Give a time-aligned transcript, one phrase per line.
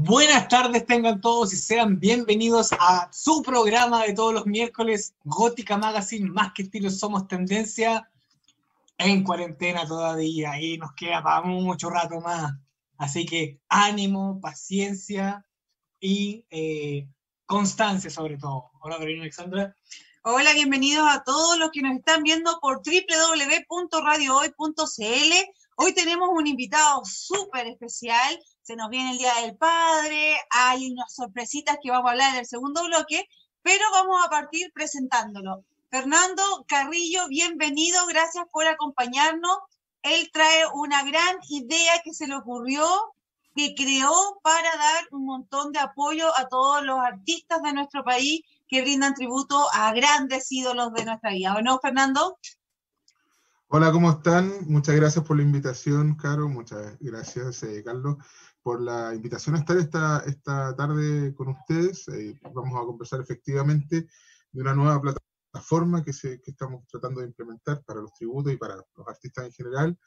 [0.00, 5.76] Buenas tardes tengan todos y sean bienvenidos a su programa de todos los miércoles, Gótica
[5.76, 8.08] Magazine, más que estilo somos tendencia,
[8.96, 12.52] en cuarentena todavía y nos queda para mucho rato más.
[12.96, 15.44] Así que ánimo, paciencia
[15.98, 17.08] y eh,
[17.44, 18.70] constancia sobre todo.
[18.80, 19.74] Hola Carolina Alexandra.
[20.22, 25.32] Hola, bienvenidos a todos los que nos están viendo por www.radiohoy.cl.
[25.74, 28.38] Hoy tenemos un invitado súper especial
[28.68, 32.40] se nos viene el Día del Padre, hay unas sorpresitas que vamos a hablar en
[32.40, 33.26] el segundo bloque,
[33.62, 35.64] pero vamos a partir presentándolo.
[35.88, 39.56] Fernando Carrillo, bienvenido, gracias por acompañarnos.
[40.02, 42.84] Él trae una gran idea que se le ocurrió,
[43.56, 48.42] que creó para dar un montón de apoyo a todos los artistas de nuestro país
[48.68, 51.54] que brindan tributo a grandes ídolos de nuestra vida.
[51.56, 52.36] ¿O no, Fernando?
[53.68, 54.52] Hola, ¿cómo están?
[54.66, 56.50] Muchas gracias por la invitación, Caro.
[56.50, 58.18] Muchas gracias, eh, Carlos
[58.68, 62.06] por la invitación a estar esta, esta tarde con ustedes.
[62.08, 64.06] Eh, vamos a conversar efectivamente
[64.52, 68.58] de una nueva plataforma que, se, que estamos tratando de implementar para los tributos y
[68.58, 69.98] para los artistas en general,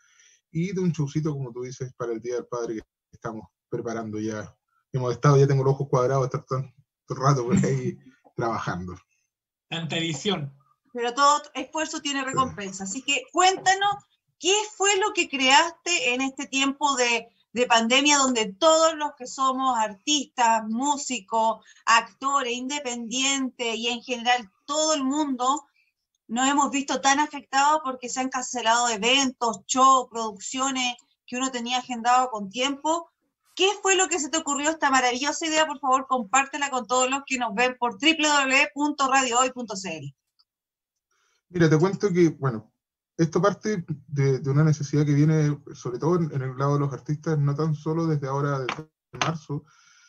[0.52, 2.82] y de un showcito, como tú dices, para el Día del Padre que
[3.12, 4.56] estamos preparando ya.
[4.94, 6.76] Hemos estado, ya tengo los ojos cuadrados, estar tanto
[7.16, 7.98] rato por ahí
[8.36, 8.94] trabajando.
[9.70, 10.56] Tanta edición.
[10.94, 12.84] Pero todo esfuerzo tiene recompensa.
[12.84, 13.96] Así que cuéntanos,
[14.38, 19.28] ¿qué fue lo que creaste en este tiempo de de pandemia donde todos los que
[19.28, 25.68] somos artistas, músicos, actores, independientes y en general todo el mundo
[26.28, 30.96] nos hemos visto tan afectados porque se han cancelado eventos, shows, producciones
[31.28, 33.12] que uno tenía agendado con tiempo.
[33.54, 35.68] ¿Qué fue lo que se te ocurrió esta maravillosa idea?
[35.68, 40.16] Por favor, compártela con todos los que nos ven por www.radiohoy.cl.
[41.50, 42.71] Mira, te cuento que, bueno,
[43.24, 47.38] esto parte de, una necesidad que viene, sobre todo en, el lado de los artistas,
[47.38, 49.64] no tan solo desde ahora, desde marzo,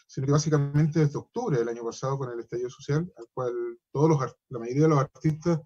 [0.06, 3.52] sino que básicamente desde octubre del año pasado con el estallido social, al cual
[3.91, 5.60] todos los, la mayoría de los artistas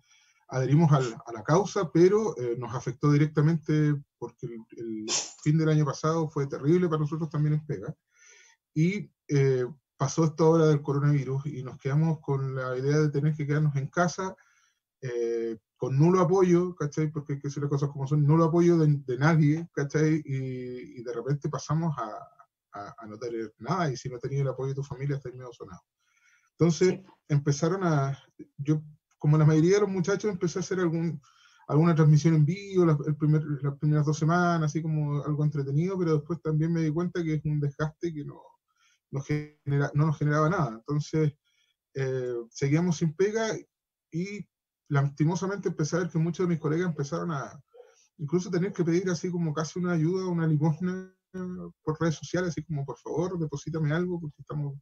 [0.48, 5.06] adherimos a la causa, pero eh, nos afectó directamente porque el,
[5.42, 7.94] fin del año pasado fue terrible para nosotros también en Pega.
[8.75, 9.66] Y eh,
[9.97, 13.76] pasó esto ahora del coronavirus y nos quedamos con la idea de tener que quedarnos
[13.76, 14.37] en casa
[15.00, 17.10] eh, con nulo apoyo, ¿cachai?
[17.10, 20.22] Porque hay que decir las cosas como son, nulo apoyo de, nadie, ¿cachai?
[20.25, 24.70] Y, de repente pasamos a, a, no tener nada, y si no tenías el apoyo
[24.70, 25.82] de tu familia, estás medio sonado.
[26.59, 28.19] Entonces empezaron a,
[28.56, 28.82] yo
[29.19, 31.20] como la mayoría de los muchachos empecé a hacer algún,
[31.69, 36.16] alguna transmisión en vivo el primer, las primeras dos semanas, así como algo entretenido, pero
[36.16, 38.41] después también me di cuenta que es un desgaste que no,
[39.10, 40.76] no, genera, no nos generaba nada.
[40.76, 41.32] Entonces
[41.94, 43.56] eh, seguíamos sin pega
[44.12, 44.47] y
[44.88, 47.60] lastimosamente empecé a ver que muchos de mis colegas empezaron a
[48.19, 51.12] incluso tener que pedir así como casi una ayuda, una limosna
[51.82, 54.74] por redes sociales, así como por favor, deposítame algo porque estamos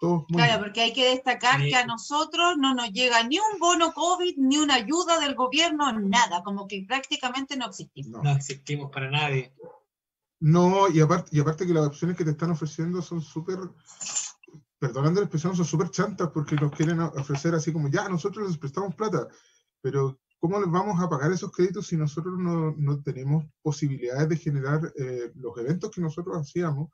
[0.00, 0.42] todos muy...
[0.42, 4.36] Claro, porque hay que destacar que a nosotros no nos llega ni un bono COVID,
[4.38, 8.22] ni una ayuda del gobierno, nada, como que prácticamente no existimos.
[8.22, 9.54] No, existimos para nadie.
[10.40, 13.58] No, y aparte, y aparte que las opciones que te están ofreciendo son súper
[14.78, 18.58] perdonando la expresión, son súper chantas porque nos quieren ofrecer así como, ya, nosotros les
[18.58, 19.28] prestamos plata,
[19.80, 24.36] pero ¿cómo les vamos a pagar esos créditos si nosotros no, no tenemos posibilidades de
[24.36, 26.90] generar eh, los eventos que nosotros hacíamos?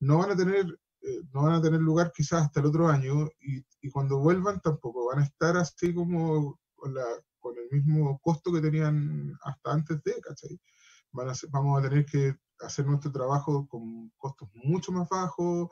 [0.00, 0.66] No van a tener,
[1.02, 5.06] eh, no van a tener lugar quizás hasta el otro año y, cuando vuelvan tampoco
[5.06, 7.04] van a estar así como con, la,
[7.38, 10.60] con el mismo costo que tenían hasta antes de, ¿cachai?
[11.12, 15.68] Van a vamos a tener que hacer nuestro trabajo con costos mucho más bajos,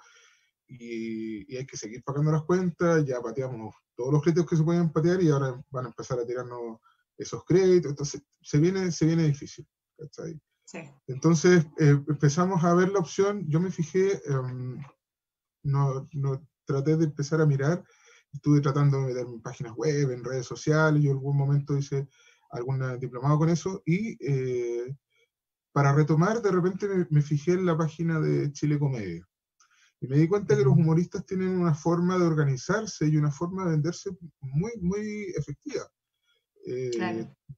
[0.68, 4.92] y, hay que seguir pagando las cuentas, ya pateamos todos los créditos que se pueden
[4.92, 6.78] patear y ahora van a empezar a tirarnos
[7.16, 9.66] esos créditos, entonces se viene, se viene difícil.
[11.06, 14.78] Entonces eh, empezamos a ver la opción, yo me fijé, em,
[15.62, 17.82] no, no, traté de empezar a mirar,
[18.32, 22.08] estuve tratando de meter en páginas web, en redes sociales, yo en algún momento hice
[22.50, 23.82] algún diplomado con eso.
[23.86, 24.94] Y eh,
[25.72, 29.26] para retomar de repente me, me, fijé en la página de Chile Comedia.
[30.00, 33.64] Y me di cuenta que los humoristas tienen una forma de organizarse y una forma
[33.64, 34.10] de venderse
[34.40, 35.88] muy, muy efectiva.
[36.66, 36.90] Eh,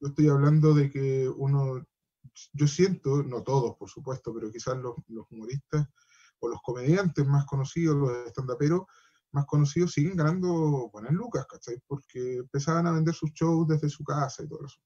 [0.00, 1.84] yo estoy hablando de que uno,
[2.52, 5.88] yo siento, no todos por supuesto, pero quizás los, los humoristas
[6.40, 8.82] o los comediantes más conocidos, los estandaperos
[9.32, 11.82] más conocidos, siguen ganando buenas lucas, ¿cachai?
[11.86, 14.80] Porque empezaban a vender sus shows desde su casa y todo eso.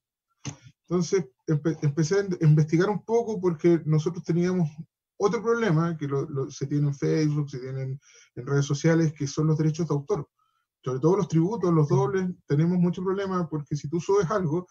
[0.89, 4.69] Entonces empecé a investigar un poco porque nosotros teníamos
[5.25, 6.09] otro problema que
[6.51, 7.83] se tiene en Facebook, se tiene
[8.35, 10.29] en, redes sociales, que son los derechos de autor.
[10.85, 14.67] Sobre todo los tributos, los dobles, tenemos mucho problema porque si tú subes algo,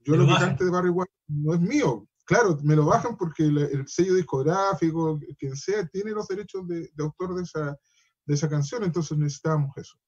[0.00, 3.44] yo lo que cante de Barry White no es mío, claro, me lo bajan porque
[3.44, 7.76] el, sello discográfico, quien sea, tiene los derechos de, autor de esa,
[8.24, 9.98] de esa canción, entonces necesitábamos eso.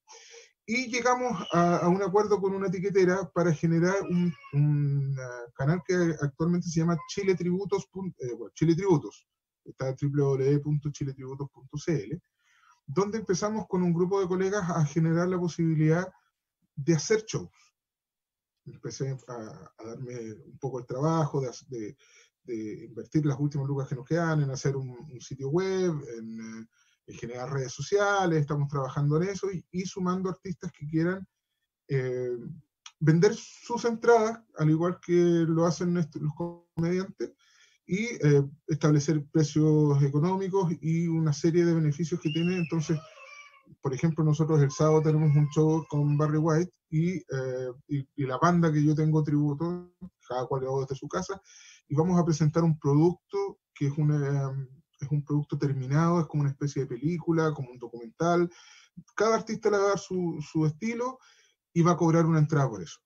[0.66, 5.16] Y llegamos a, un acuerdo con una etiquetera para generar un,
[5.54, 7.88] canal que actualmente se llama Chile Tributos,
[8.20, 9.26] eh, Chile Tributos,
[9.70, 12.23] está www.chiletributos.cl,
[12.87, 16.11] donde empezamos con un grupo de colegas a generar la posibilidad
[16.75, 17.50] de hacer shows.
[18.65, 21.97] Empecé a, darme un poco el trabajo de,
[22.47, 26.67] invertir las últimas lucas que nos quedan en hacer un, sitio web, en,
[27.11, 31.26] generar redes sociales, estamos trabajando en eso y, sumando artistas que quieran
[31.88, 32.37] eh,
[33.00, 36.35] vender sus entradas, al igual que lo hacen los
[36.75, 37.32] comediantes,
[37.88, 42.58] y eh, establecer precios económicos y una serie de beneficios que tiene.
[42.58, 42.99] Entonces,
[43.81, 47.23] por ejemplo, nosotros el sábado tenemos un show con Barry White eh,
[47.88, 49.90] y, y, la banda que yo tengo tributo,
[50.29, 51.40] cada cual lo desde su casa,
[51.88, 54.52] y vamos a presentar un producto que es, una,
[55.00, 58.50] es un producto terminado, es como una especie de película, como un documental.
[59.14, 61.19] Cada artista le va a dar su, su estilo
[61.73, 62.99] y va a cobrar una entrada por eso.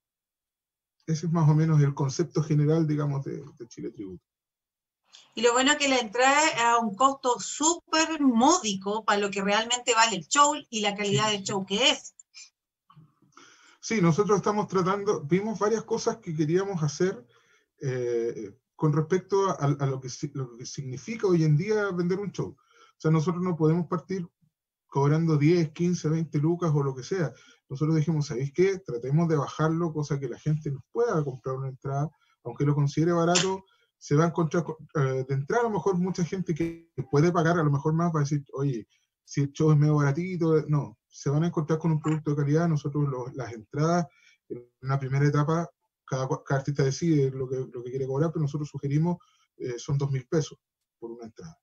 [1.07, 4.32] Ese es más o menos el concepto general, digamos, de Chile Tributo.
[5.35, 9.31] Y lo bueno es que la entrada es a un costo súper módico para lo
[9.31, 12.15] que realmente vale el show y la calidad del show que es.
[13.81, 17.27] Sí, nosotros estamos tratando, vimos varias cosas que queríamos hacer
[17.81, 22.57] eh, con respecto a, lo, que, lo que significa hoy en día vender un show.
[22.57, 24.29] O sea, nosotros no podemos partir
[24.87, 27.33] cobrando 10, 15, 20 lucas o lo que sea.
[27.69, 28.79] Nosotros dijimos, ¿sabéis qué?
[28.79, 32.11] Tratemos de bajarlo, cosa que la gente nos pueda comprar una entrada,
[32.45, 33.65] aunque lo considere barato,
[34.03, 34.65] se va a encontrar,
[34.97, 38.11] eh, de entrada a lo mejor mucha gente que puede pagar a lo mejor más
[38.11, 38.89] para decir, oye,
[39.25, 42.37] si el show es medio baratito, no, se van a encontrar con un producto de
[42.39, 44.09] calidad, nosotros las entradas,
[44.49, 45.71] en una primera etapa,
[46.05, 49.19] cada, artista decide lo que, lo que quiere cobrar, pero nosotros sugerimos,
[49.57, 50.59] eh, son dos mil pesos
[50.99, 51.57] por una entrada.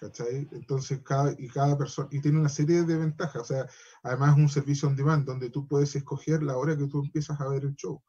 [0.00, 0.48] ¿Cachai?
[0.52, 3.66] Entonces, cada, y cada persona, y tiene una serie de ventajas, o sea,
[4.02, 7.38] además es un servicio on demand, donde tú puedes escoger la hora que tú empiezas
[7.38, 8.02] a ver el show.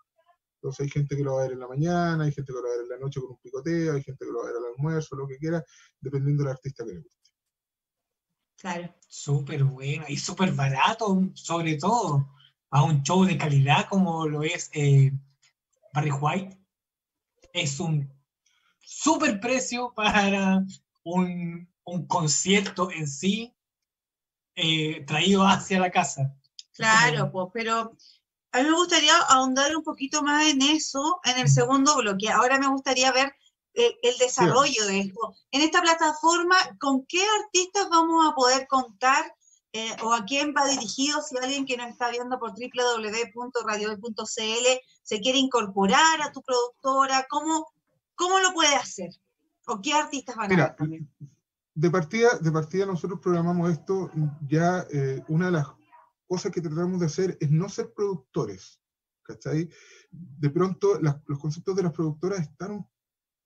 [0.67, 2.61] Entonces hay gente que lo va a ver en la mañana, hay gente que lo
[2.61, 4.47] va a ver en la noche con un picoteo, hay gente que lo va a
[4.47, 5.63] ver al almuerzo, lo que quiera,
[6.01, 7.31] dependiendo del artista que le guste.
[8.57, 8.93] Claro.
[9.07, 12.33] Súper bueno y súper barato, sobre todo,
[12.69, 15.13] a un show de calidad como lo es eh,
[15.93, 16.59] Barry White.
[17.53, 18.11] Es un
[18.81, 20.65] súper precio para
[21.05, 21.69] un,
[22.09, 23.55] concierto en sí
[24.55, 26.35] eh, traído hacia la casa.
[26.73, 27.95] Claro, pues, pero
[28.57, 32.29] a mí me gustaría ahondar un poquito más en eso en el segundo bloque.
[32.29, 33.31] Ahora me gustaría ver
[33.75, 35.35] eh, el desarrollo de esto.
[35.51, 39.31] En esta plataforma, ¿con qué artistas vamos a poder contar
[39.73, 44.25] eh, o a quién va dirigido si alguien que nos está viendo por www.radio.cl
[45.03, 47.27] se quiere incorporar a tu productora?
[47.29, 47.67] ¿Cómo,
[48.15, 49.11] cómo lo puede hacer?
[49.67, 51.03] ¿O qué artistas van a ver
[51.75, 54.09] De partida, de partida nosotros programamos esto
[54.47, 55.67] ya, eh, una de las
[56.27, 58.79] cosa que tratamos de hacer es no ser productores,
[59.23, 59.69] ¿cachai?
[60.11, 62.85] De pronto los conceptos de las productoras están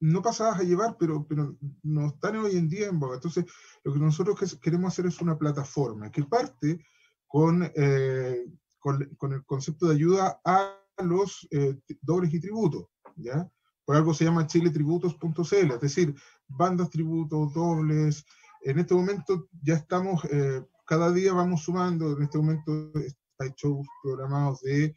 [0.02, 3.16] no pasadas a llevar, pero, pero no están hoy en día en boga.
[3.16, 3.46] Entonces,
[3.84, 6.84] lo que nosotros queremos hacer es una plataforma que parte
[7.28, 8.46] con, eh,
[8.80, 13.50] con, el concepto de ayuda a los eh, dobles y tributos, ¿ya?
[13.86, 16.16] Por algo se llama chiletributos.cl, es decir,
[16.48, 18.26] bandas, tributos, dobles.
[18.62, 22.92] En este momento ya estamos eh, cada día vamos sumando, en este momento
[23.40, 24.94] hay shows programados de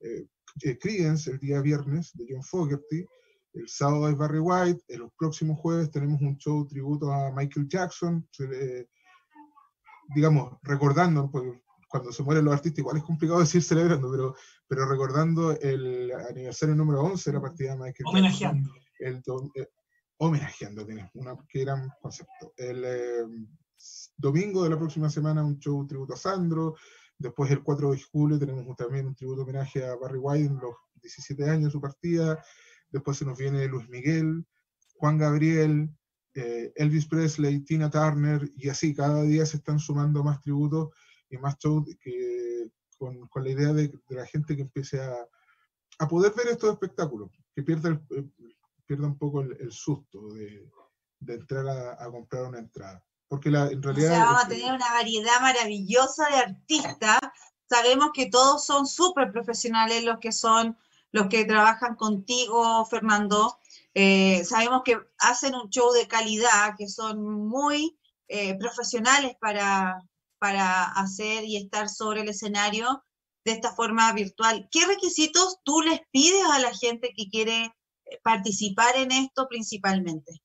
[0.00, 3.02] eh, Creedence el día viernes, de John Fogerty,
[3.54, 7.66] el sábado es Barry White, en los próximos jueves tenemos un show tributo a Michael
[7.66, 8.28] Jackson,
[10.14, 14.34] digamos, recordando, porque cuando se mueren los artistas igual es complicado decir celebrando, pero,
[14.66, 18.68] pero recordando el aniversario número 11 de la partida de Michael homenajeando.
[18.68, 19.46] Jackson.
[19.56, 19.68] El, eh,
[20.18, 22.52] homenajeando, tiene una, qué gran concepto.
[22.58, 23.24] El, eh,
[24.18, 26.74] domingo de la próxima semana un show tributo a Sandro.
[27.16, 30.74] Después el 4 de julio tenemos también un tributo homenaje a Barry White en los
[31.00, 32.44] 17 años de su partida.
[32.90, 34.44] Después se nos viene Luis Miguel,
[34.96, 35.88] Juan Gabriel,
[36.34, 40.90] eh, Elvis Presley, Tina Turner, y así, cada día se están sumando más tributos
[41.30, 41.86] y más shows
[42.96, 48.00] con, la idea de, la gente que empiece a, poder ver estos espectáculos, que pierda,
[48.10, 50.68] eh, un poco el, susto de,
[51.26, 54.24] entrar a comprar una entrada porque la, en realidad...
[54.24, 57.18] vamos a tener una variedad maravillosa de artistas.
[57.68, 60.78] Sabemos que todos son súper profesionales los que son,
[61.12, 63.58] los que trabajan contigo, Fernando.
[63.94, 70.02] Eh, sabemos que hacen un show de calidad, que son muy eh, profesionales para,
[70.38, 73.04] para hacer y estar sobre el escenario
[73.44, 74.68] de esta forma virtual.
[74.70, 77.74] ¿Qué requisitos tú les pides a la gente que quiere
[78.22, 80.40] participar en esto principalmente?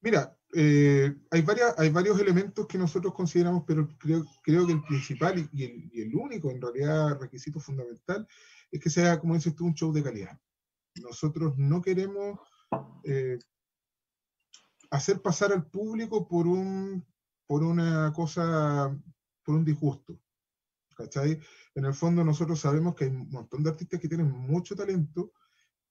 [0.00, 4.82] Mira, eh, hay, varias, hay varios elementos que nosotros consideramos, pero creo, creo que el
[4.82, 8.26] principal y el, único, en realidad, requisito fundamental,
[8.70, 10.38] es que sea, como dices tú, un show de calidad.
[11.02, 12.38] Nosotros no queremos
[13.02, 13.38] eh,
[14.90, 17.04] hacer pasar al público por, un,
[17.46, 18.96] por una cosa,
[19.42, 20.20] por un disgusto.
[20.96, 21.40] ¿Cachai?
[21.74, 25.32] En el fondo nosotros sabemos que hay un montón de artistas que tienen mucho talento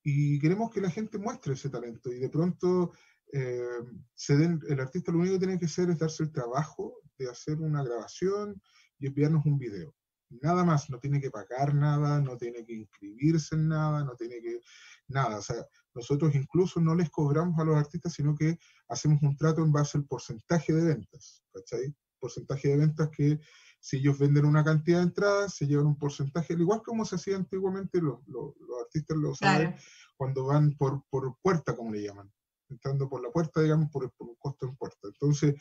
[0.01, 2.93] y queremos que la gente muestre ese talento y de pronto
[3.35, 3.79] eh,
[4.13, 7.29] se den, el artista lo único que tiene que hacer es darse el trabajo de
[7.29, 8.61] hacer una grabación
[8.99, 9.95] y enviarnos un video.
[10.29, 14.39] Nada más, no tiene que pagar nada, no tiene que inscribirse en nada, no tiene
[14.39, 14.61] que
[15.07, 15.39] nada.
[15.39, 19.63] O sea, nosotros incluso no les cobramos a los artistas, sino que hacemos un trato
[19.63, 21.95] en base al porcentaje de ventas, ¿cachai?
[22.19, 23.39] Porcentaje de ventas que
[23.79, 27.35] si ellos venden una cantidad de entradas, se llevan un porcentaje, igual como se hacía
[27.35, 28.53] antiguamente, los, los,
[28.85, 29.75] artistas lo saben,
[30.15, 32.31] cuando van por, por, puerta, como le llaman,
[32.73, 35.07] entrando por la puerta, digamos, por, por un costo en puerta.
[35.07, 35.55] Entonces,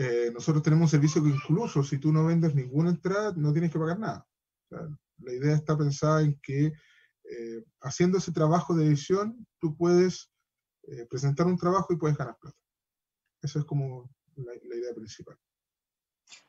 [0.00, 3.72] eh, nosotros tenemos un servicio que incluso si tú no vendes ninguna entrada, no tienes
[3.72, 4.24] que pagar nada.
[4.70, 4.76] O
[5.18, 10.30] la idea está pensada en que eh, haciendo ese trabajo de edición, tú puedes
[10.84, 12.56] eh, presentar un trabajo y puedes ganar plata.
[13.42, 15.36] Esa es como la, idea principal.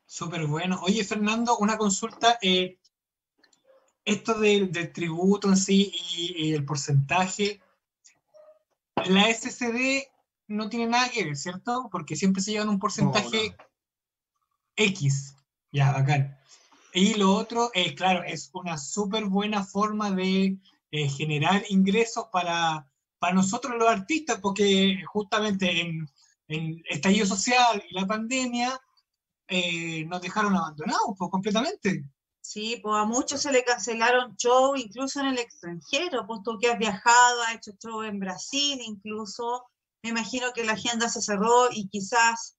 [0.05, 0.79] Súper bueno.
[0.83, 2.38] Oye, Fernando, una consulta.
[4.05, 7.62] Esto del, del, tributo en sí y, y, el porcentaje,
[9.06, 10.08] la SCD
[10.48, 11.89] no tiene nada que ver, ¿cierto?
[11.91, 13.70] Porque siempre se llevan un porcentaje no, no.
[14.75, 15.36] X.
[15.72, 16.38] Ya, bacán.
[16.94, 20.58] Y lo otro, eh, claro, es una súper buena forma de
[20.91, 22.89] eh, generar ingresos para,
[23.20, 26.10] para nosotros los artistas, porque justamente en,
[26.48, 28.79] en estallido social y la pandemia,
[29.48, 32.06] eh, nos dejaron abandonados pues, completamente.
[32.51, 36.72] Sí, pues a muchos se le cancelaron show, incluso en el extranjero, pues tú que
[36.72, 39.70] has viajado, has hecho show en Brasil, incluso,
[40.01, 42.58] me imagino que la agenda se cerró y quizás,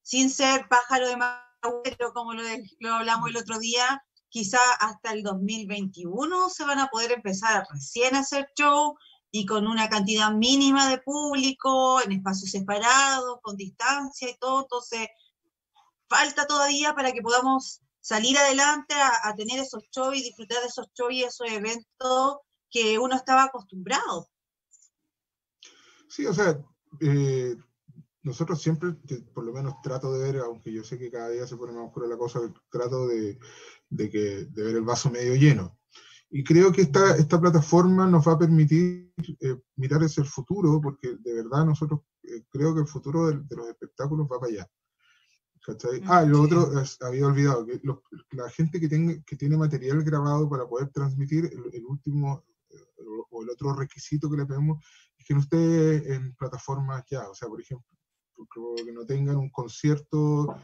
[0.00, 5.12] sin ser pájaro de magüero, como lo, de, lo hablamos el otro día, quizás hasta
[5.12, 8.96] el 2021 se van a poder empezar recién a hacer show
[9.30, 15.06] y con una cantidad mínima de público, en espacios separados, con distancia y todo, entonces
[16.08, 20.86] falta todavía para que podamos salir adelante a, tener esos shows y disfrutar de esos
[20.94, 22.38] shows y esos eventos
[22.70, 24.30] que uno estaba acostumbrado.
[26.08, 26.58] Sí, o sea,
[27.02, 27.54] eh,
[28.22, 28.94] nosotros siempre,
[29.34, 31.88] por lo menos trato de ver, aunque yo sé que cada día se pone más
[31.88, 33.38] oscura la cosa, trato de,
[33.90, 35.78] que, de ver el vaso medio lleno.
[36.30, 40.80] Y creo que esta, esta plataforma nos va a permitir eh, mirar hacia el futuro,
[40.80, 44.70] porque de verdad nosotros eh, creo que el futuro de los espectáculos va para allá.
[45.68, 46.00] ¿Cachai?
[46.06, 46.70] Ah, lo otro,
[47.00, 47.78] había olvidado, que
[48.32, 52.42] la gente que, tenga, que tiene material grabado para poder transmitir, el, el último
[53.30, 54.82] o el otro requisito que le pedimos
[55.18, 57.86] es que no esté en plataformas ya, o sea, por ejemplo,
[58.82, 60.56] que no tengan un concierto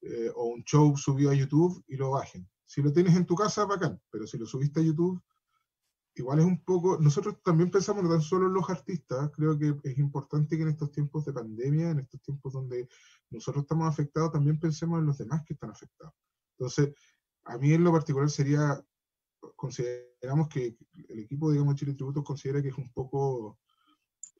[0.00, 2.48] eh, o un show subido a YouTube y lo bajen.
[2.64, 5.20] Si lo tienes en tu casa, bacán, pero si lo subiste a YouTube,
[6.14, 9.74] igual es un poco, nosotros también pensamos no tan solo en los artistas, creo que
[9.84, 12.88] es importante que en estos tiempos de pandemia, en estos tiempos donde
[13.30, 16.14] nosotros estamos afectados, también pensemos en los demás que están afectados.
[16.58, 16.94] Entonces,
[17.44, 18.84] a mí en lo particular sería,
[19.56, 20.76] consideramos que
[21.08, 23.58] el equipo, digamos, Chile Tributos considera que es un poco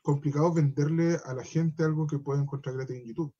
[0.02, 3.35] complicado venderle a la gente algo que puede encontrar gratis en YouTube.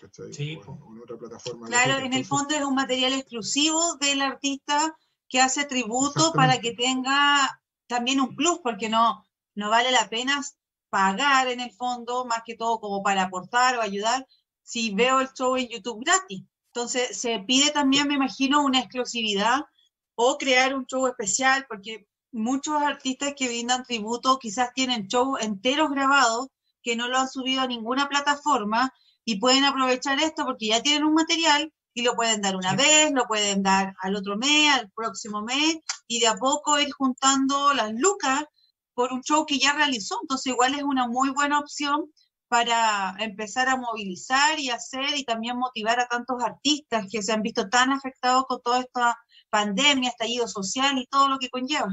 [0.00, 0.32] ¿cachai?
[0.32, 1.66] Sí, o, en, o, en, otra plataforma.
[1.66, 4.96] Claro, en el fondo es un material exclusivo del artista
[5.32, 9.24] que hace tributo para que tenga también un plus, porque no,
[9.54, 10.42] no vale la pena
[10.90, 14.28] pagar en el fondo, más que todo como para aportar o ayudar,
[14.62, 16.42] si veo el show en YouTube gratis.
[16.66, 19.62] Entonces se pide también, me imagino, una exclusividad
[20.14, 25.90] o crear un show especial, porque muchos artistas que brindan tributo quizás tienen shows enteros
[25.90, 26.48] grabados
[26.82, 28.92] que no lo han subido a ninguna plataforma
[29.24, 33.12] y pueden aprovechar esto porque ya tienen un material y lo pueden dar una vez,
[33.12, 37.74] lo pueden dar al otro mes, al próximo mes, y de a poco ir juntando
[37.74, 38.44] las lucas
[38.94, 40.18] por un show que ya realizó.
[40.22, 42.10] Entonces igual es una muy buena opción
[42.48, 47.40] para empezar a movilizar y hacer y también motivar a tantos artistas que se han
[47.40, 49.16] visto tan afectados con toda esta
[49.48, 51.88] pandemia, estallido social y todo lo que conlleva.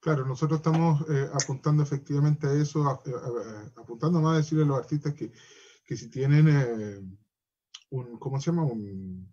[0.00, 4.64] Claro, nosotros estamos eh, apuntando efectivamente a eso, a, a, a, apuntando más a decirle
[4.64, 5.30] a los artistas que,
[5.84, 7.00] que si tienen eh,
[7.90, 8.64] un, ¿cómo se llama?
[8.64, 9.32] Un,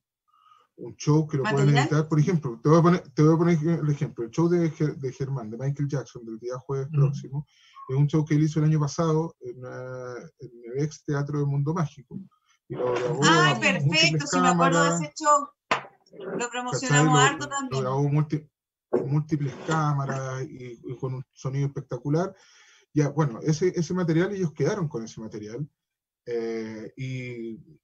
[0.78, 3.38] un show que lo pueden editar, por ejemplo, te voy, a poner, te voy a
[3.38, 6.96] poner el ejemplo, el show de, de Germán, de Michael Jackson, del día jueves mm.
[6.96, 7.48] próximo,
[7.90, 11.40] es un show que él hizo el año pasado en, uh, en el ex Teatro
[11.40, 12.20] del Mundo Mágico.
[12.68, 14.28] Y lo grabó ¡Ay, perfecto!
[14.28, 15.48] Si me acuerdo de ese show.
[16.38, 17.84] Lo promocionamos lo, harto también.
[17.84, 18.46] Lo grabó multi,
[18.92, 22.36] múltiples cámaras y, con un sonido espectacular.
[22.94, 25.68] Ya, bueno, ese, ese material, ellos quedaron con ese material.
[26.26, 27.80] Eh, y,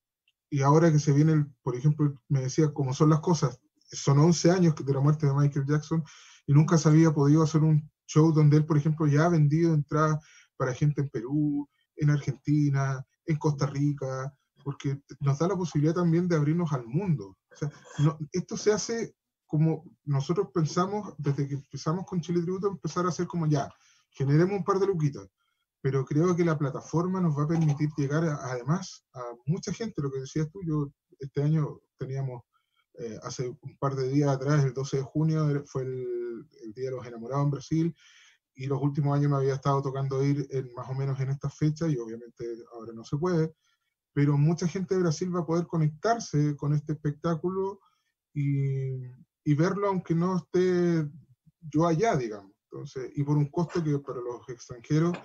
[0.53, 3.59] y, ahora que se viene, por ejemplo, me decía cómo son las cosas,
[3.91, 6.03] son 11 años de la muerte de Michael Jackson
[6.45, 9.73] y nunca se había podido hacer un show donde él, por ejemplo, ya ha vendido
[9.73, 10.23] entradas
[10.55, 14.31] para gente en Perú, en Argentina, en Costa Rica,
[14.63, 17.37] porque nos da la posibilidad también de abrirnos al mundo.
[17.51, 17.71] O sea,
[18.31, 19.15] esto se hace
[19.47, 23.69] como nosotros pensamos desde que empezamos con Chile Tributo, empezar a hacer como ya,
[24.11, 25.27] generemos un par de luquitas,
[25.83, 30.09] pero creo que la plataforma nos va a permitir llegar además a mucha gente, lo
[30.09, 32.43] que decías tú, yo este año teníamos,
[32.99, 36.85] eh, hace un par de días atrás, el 12 de junio, fue el, el, Día
[36.85, 37.95] de los Enamorados en Brasil,
[38.55, 41.49] y los últimos años me había estado tocando ir en, más o menos en esta
[41.49, 43.53] fecha, y obviamente ahora no se puede,
[44.13, 47.81] pero mucha gente de Brasil va a poder conectarse con este espectáculo
[48.33, 49.01] y,
[49.43, 51.09] y verlo aunque no esté
[51.59, 52.53] yo allá, digamos.
[52.71, 55.17] Entonces, y por un costo que para los extranjeros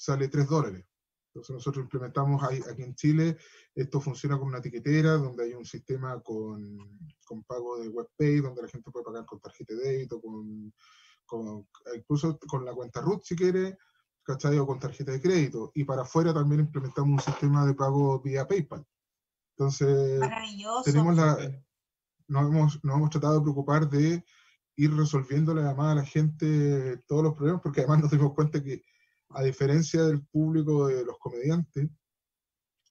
[0.00, 0.86] sale 3 dólares.
[1.26, 3.36] Entonces nosotros implementamos aquí en Chile,
[3.74, 6.78] esto funciona con una tiquetera, donde hay un sistema con,
[7.24, 10.72] con pago de WebPay, donde la gente puede pagar con tarjeta de débito, con,
[11.26, 13.78] con, incluso con la cuenta RUT si quiere,
[14.24, 14.58] ¿cachai?
[14.58, 15.70] O con tarjeta de crédito.
[15.74, 18.84] Y para afuera también implementamos un sistema de pago vía PayPal.
[19.56, 20.20] Entonces,
[20.84, 21.36] tenemos la,
[22.26, 24.24] nos hemos, nos hemos tratado de preocupar de
[24.76, 28.82] ir resolviéndole además a la gente todos los problemas, porque además nos dimos cuenta que,
[29.30, 31.88] a diferencia del público de los comediantes,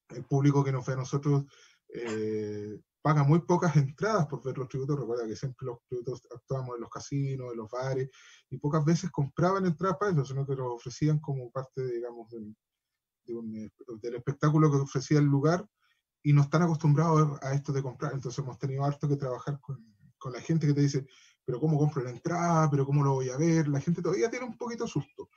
[0.09, 1.45] el público que nos ve a nosotros
[1.89, 4.99] eh, paga muy pocas entradas por ver los tributos.
[4.99, 8.09] Recuerda que siempre los tributos actuamos en los casinos, en los bares,
[8.49, 12.55] y pocas veces compraban entradas para eso, sino que los ofrecían como parte, digamos, del,
[13.25, 15.65] del espectáculo que ofrecía el lugar
[16.23, 18.13] y no están acostumbrados a esto de comprar.
[18.13, 19.83] Entonces hemos tenido harto que trabajar con,
[20.17, 21.05] con, la gente que te dice,
[21.45, 22.69] pero ¿cómo compro la entrada?
[22.69, 23.67] ¿Pero cómo lo voy a ver?
[23.67, 25.29] La gente todavía tiene un poquito susto.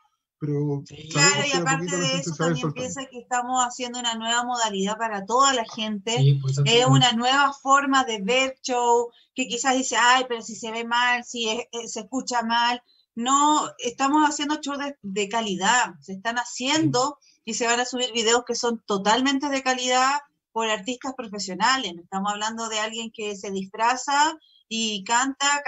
[0.43, 0.83] Pero
[1.13, 5.55] claro, y aparte de eso también piensa que estamos haciendo una nueva modalidad para toda
[5.55, 6.17] la gente.
[6.65, 10.85] es una nueva forma de ver show, que quizás dice, ay, pero si se ve
[10.85, 11.47] mal, si
[11.87, 12.83] se escucha mal.
[13.15, 15.95] No, estamos haciendo shows de, de, calidad.
[16.01, 20.69] Se están haciendo y se van a subir videos que son totalmente de calidad por
[20.69, 21.95] artistas profesionales.
[21.95, 24.37] No estamos hablando de alguien que se disfraza
[24.69, 25.63] y canta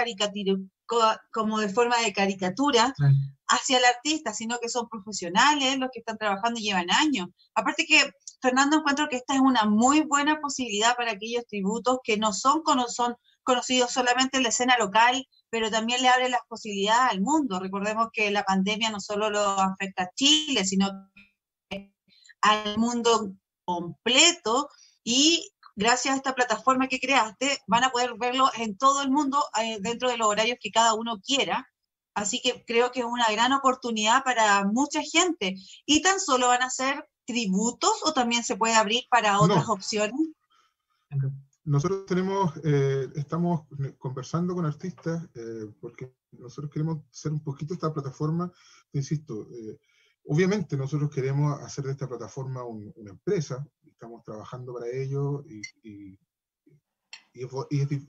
[1.32, 2.94] como de forma de caricatura
[3.48, 7.28] hacia el artista, sino que son profesionales los que están trabajando y llevan años.
[7.54, 12.16] Aparte que Fernando encuentro que esta es una muy buena posibilidad para aquellos tributos que
[12.16, 17.12] no son, son conocidos solamente en la escena local, pero también le abre las posibilidades
[17.12, 17.60] al mundo.
[17.60, 20.90] Recordemos que la pandemia no solo lo afecta a Chile, sino
[22.40, 23.32] al mundo
[23.64, 24.68] completo
[25.02, 29.42] y gracias a esta plataforma que creaste van a poder verlo en todo el mundo
[29.62, 31.68] eh, dentro de los horarios que cada uno quiera.
[32.14, 35.56] Así que creo que es una gran oportunidad para mucha gente.
[35.84, 40.20] ¿Y tan solo van a ser tributos o también se puede abrir para otras opciones?
[41.64, 43.62] Nosotros tenemos, eh, estamos
[43.98, 48.52] conversando con artistas eh, porque nosotros queremos ser un poquito esta plataforma,
[48.92, 49.48] insisto,
[50.26, 56.18] Obviamente nosotros queremos hacer de esta plataforma una empresa, estamos trabajando para ello y, y,
[57.34, 57.50] es,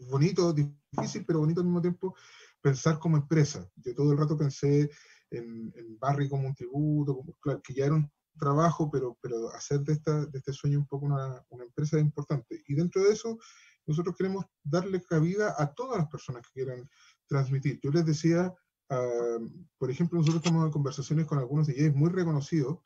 [0.07, 2.15] bonito, difícil, pero bonito al mismo tiempo
[2.61, 3.69] pensar como empresa.
[3.75, 4.89] Yo todo el rato pensé
[5.29, 9.81] en, en Barry como un tributo, como, que ya era un trabajo, pero, pero hacer
[9.81, 12.63] de, esta, de este sueño un poco una, una empresa es importante.
[12.67, 13.37] Y dentro de eso,
[13.85, 16.89] nosotros queremos darle cabida a todas las personas que quieran
[17.27, 17.79] transmitir.
[17.81, 18.53] Yo les decía
[18.89, 19.37] Ah,
[19.77, 22.79] por ejemplo, nosotros estamos en conversaciones con algunos DJs muy reconocidos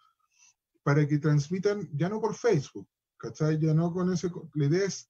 [0.83, 3.59] para que transmitan ya no por Facebook, ¿cachai?
[3.59, 4.31] Ya no con ese...
[4.53, 5.09] La idea es,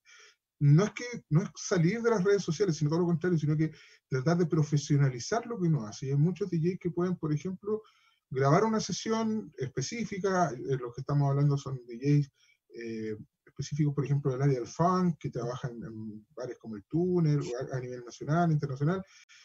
[0.58, 3.56] no es que no es salir de las redes sociales, sino todo lo contrario, sino
[3.56, 3.72] que
[4.08, 6.06] tratar de profesionalizar lo que uno hace.
[6.06, 7.82] Y hay muchos DJs que pueden, por ejemplo,
[8.28, 12.30] grabar una sesión específica, eh, los que estamos hablando son DJs
[12.74, 13.16] eh,
[13.60, 17.40] específicos, por ejemplo, del área del funk, que trabajan en bares como el Túnel,
[17.72, 19.04] a, a nivel nacional, internacional,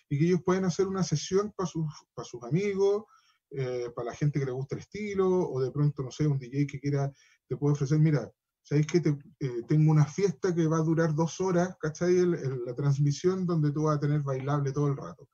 [0.09, 3.03] y que ellos pueden hacer una sesión para sus, para sus amigos,
[3.51, 6.39] eh, para la gente que le gusta el estilo, o de pronto, no sé, un
[6.39, 7.11] DJ que quiera,
[7.47, 8.29] te puede ofrecer, mira,
[8.61, 12.25] ¿sabéis que te, eh, tengo una fiesta que va a durar dos horas, ¿cachai?
[12.25, 15.29] la transmisión donde tú vas a tener bailable todo el rato.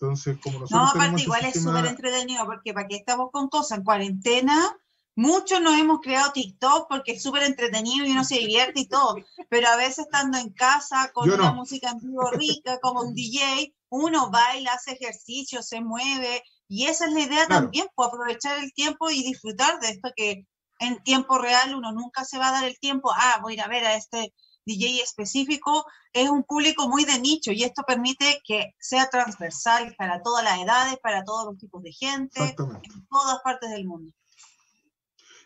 [0.00, 0.94] Entonces, como nosotros...
[0.94, 4.76] No, aparte igual es súper entretenido, porque para qué estamos con cosas en cuarentena,
[5.14, 9.16] Muchos nos hemos creado TikTok porque es súper entretenido y uno se divierte y todo,
[9.50, 13.74] pero a veces estando en casa con una música en vivo rica, como un DJ,
[13.90, 18.72] uno baila, hace ejercicio, se mueve y esa es la idea también, pues aprovechar el
[18.72, 20.46] tiempo y disfrutar de esto que
[20.78, 23.60] en tiempo real uno nunca se va a dar el tiempo, ah, voy a ir
[23.60, 24.32] a ver a este
[24.64, 30.22] DJ específico, es un público muy de nicho y esto permite que sea transversal para
[30.22, 34.10] todas las edades, para todos los tipos de gente, en todas partes del mundo.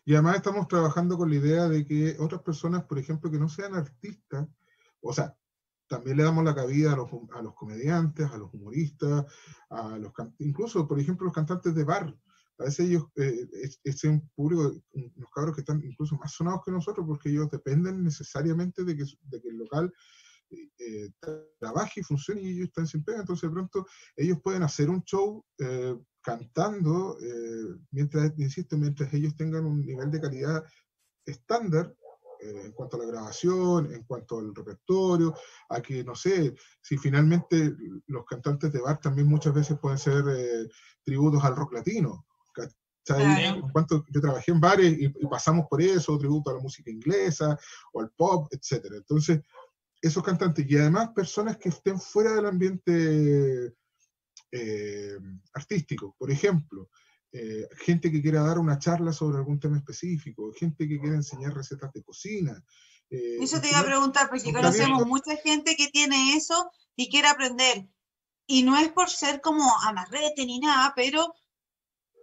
[0.07, 3.49] Y además estamos trabajando con la idea de que otras personas, por ejemplo, que no
[3.49, 4.47] sean artistas,
[5.01, 5.37] o sea,
[5.89, 9.25] también le damos la cabida a los, a los comediantes, a los humoristas,
[9.69, 12.17] a los incluso, por ejemplo, los cantantes de bar.
[12.59, 13.49] A veces ellos, eh,
[13.83, 18.05] es, un público, unos cabros que están incluso más sonados que nosotros, porque ellos dependen
[18.05, 19.93] necesariamente de que, de que el local
[20.51, 21.11] eh,
[21.59, 23.19] trabaje y funcione y ellos están sin pega.
[23.21, 29.37] Entonces, de pronto, ellos pueden hacer un show eh, cantando, eh, mientras, insisto, mientras ellos
[29.37, 30.65] tengan un nivel de calidad
[31.25, 31.95] estándar
[32.41, 35.33] eh, en cuanto a la grabación, en cuanto al repertorio,
[35.69, 37.77] a que, no sé, si finalmente
[38.09, 40.69] los cantantes de bar también muchas veces pueden ser eh,
[41.05, 42.27] tributos al rock latino.
[43.09, 47.57] En cuanto yo trabajé en bares y, pasamos por eso, tributo a la música inglesa
[47.93, 48.85] o al pop, etc.
[48.97, 49.43] Entonces,
[50.03, 53.77] esos cantantes y además personas que estén fuera del ambiente
[54.53, 55.19] eh,
[56.19, 56.89] por ejemplo,
[57.33, 61.55] eh, gente que quiera dar una charla sobre algún tema específico, gente que quiera enseñar
[61.55, 62.65] recetas de cocina.
[63.11, 67.29] Eh, eso te iba a preguntar, porque conocemos mucha gente que tiene eso y quiere
[67.29, 67.89] aprender.
[68.47, 71.35] Y no es por ser como amarrete ni nada, pero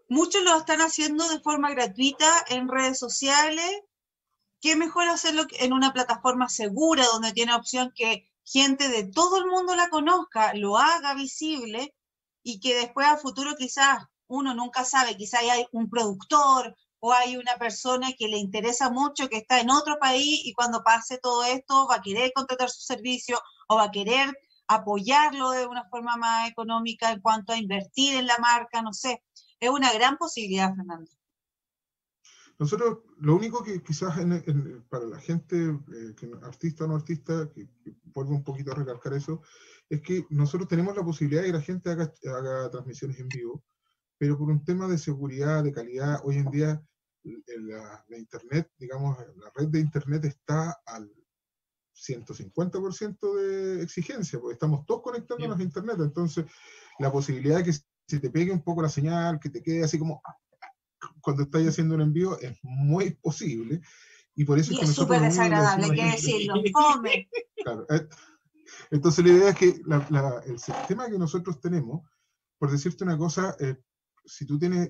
[0.09, 3.71] muchos lo están haciendo de forma gratuita en redes sociales.
[4.61, 9.45] ¿Qué mejor hacerlo en una plataforma segura donde tiene opción que gente de todo el
[9.45, 11.93] mundo la conozca, lo haga visible
[12.43, 17.37] y que después a futuro quizás uno nunca sabe, quizá hay un productor o hay
[17.37, 21.43] una persona que le interesa mucho, que está en otro país y cuando pase todo
[21.43, 24.33] esto va a querer contratar su servicio o va a querer
[24.67, 29.21] apoyarlo de una forma más económica en cuanto a invertir en la marca, no sé.
[29.59, 31.11] Es una gran posibilidad, Fernando.
[32.59, 34.15] Nosotros, lo único que quizás
[34.89, 37.49] para la gente, eh, artista o no artista,
[38.13, 39.41] vuelvo un poquito a recalcar eso,
[39.93, 43.63] es que nosotros tenemos la posibilidad de que la gente haga transmisiones en vivo,
[44.17, 46.83] pero por un tema de seguridad, de calidad, hoy en día
[47.23, 51.11] la, Internet, digamos, la red de Internet está al
[51.95, 56.45] 150% de exigencia, porque estamos todos conectándonos a Internet, entonces
[56.99, 59.99] la posibilidad de que se te pegue un poco la señal, que te quede así
[59.99, 60.21] como
[61.21, 63.81] cuando estás haciendo un envío, es muy posible.
[64.35, 66.55] Y por eso es súper desagradable, hay que decirlo.
[67.63, 68.07] Claro, eh,
[68.91, 69.81] entonces la idea es que
[70.45, 72.01] el sistema que nosotros tenemos,
[72.57, 73.77] por decirte una cosa, eh,
[74.25, 74.89] si tú tienes,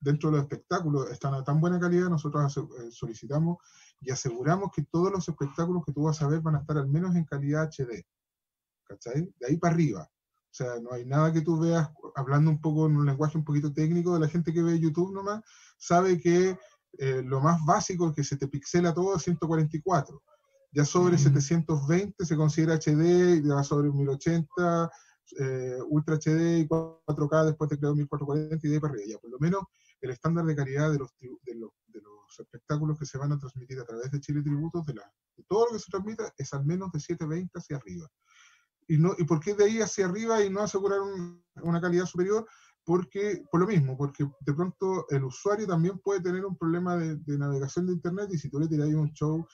[0.00, 3.58] dentro de los espectáculos están a tan buena calidad, nosotros eh, solicitamos
[4.00, 6.88] y aseguramos que todos los espectáculos que tú vas a ver van a estar al
[6.88, 8.04] menos en calidad HD.
[8.84, 9.28] ¿Cachai?
[9.38, 10.02] De ahí para arriba.
[10.02, 13.44] O sea, no hay nada que tú veas, hablando un poco en un lenguaje un
[13.44, 15.42] poquito técnico, de la gente que ve YouTube nomás,
[15.76, 16.56] sabe que
[16.98, 20.22] eh, lo más básico es que se te pixela todo a 144.
[20.72, 24.90] Ya sobre 720 se considera HD, ya sobre 1080
[25.38, 29.06] eh, Ultra HD y 4K, después te quedó 1440 y de ahí para arriba.
[29.08, 29.64] Ya, por lo menos
[30.00, 33.38] el estándar de calidad de los, de los, de los espectáculos que se van a
[33.38, 36.52] transmitir a través de Chile Tributos, de, la, de todo lo que se transmita, es
[36.52, 38.08] al menos de 720 hacia arriba.
[38.88, 41.00] ¿Y, no, ¿Y por qué de ahí hacia arriba y no asegurar
[41.62, 42.46] una calidad superior?
[42.84, 47.16] Porque, por lo mismo, porque de pronto el usuario también puede tener un problema de,
[47.16, 49.44] de navegación de Internet y si tú le tiras un show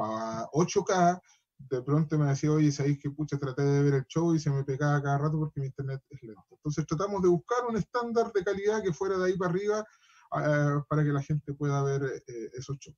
[0.00, 1.20] para 8K,
[1.58, 3.38] de pronto me decía, oye, ¿sabéis que pucha?
[3.38, 6.22] Traté de ver el show y se me pegaba cada rato porque mi internet es
[6.22, 6.46] lento.
[6.50, 10.82] Entonces tratamos de buscar un estándar de calidad que fuera de ahí para arriba eh,
[10.88, 12.96] para que la gente pueda ver eh, esos shows.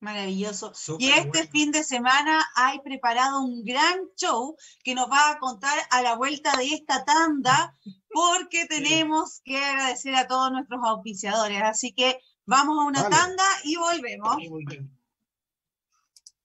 [0.00, 0.72] Maravilloso.
[0.98, 5.78] y este fin de semana hay preparado un gran show que nos va a contar
[5.92, 7.78] a la vuelta de esta tanda,
[8.12, 11.62] porque tenemos que agradecer a todos nuestros auspiciadores.
[11.62, 14.36] Así que vamos a una tanda y volvemos.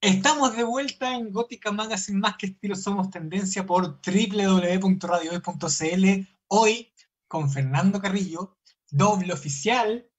[0.07, 6.27] Estamos de vuelta en Gótica Magazine, más que estilo somos tendencia por www.radiohoy.cl.
[6.47, 6.93] Hoy
[7.27, 8.57] con Fernando Carrillo,
[8.89, 10.09] doble oficial,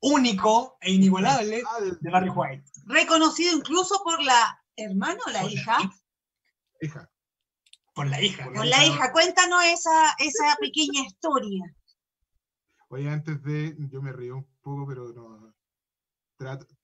[0.00, 1.62] único e inigualable
[2.00, 2.64] de Barry White.
[2.86, 5.78] Reconocido incluso por la hermana o la hija.
[6.80, 7.08] hija.
[7.94, 8.50] Por la hija.
[8.52, 9.12] Por la hija.
[9.12, 11.72] Cuéntanos esa, esa pequeña historia.
[12.88, 15.49] Oye, antes de, yo me río un poco, pero no,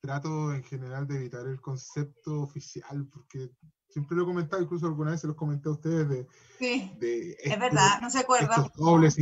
[0.00, 3.50] trato, en general de evitar el concepto oficial, porque
[3.88, 6.26] siempre lo he comentado, incluso alguna vez se los comenté a ustedes de...
[6.58, 8.54] Sí, es verdad, no se acuerda.
[8.54, 9.16] Estos dobles,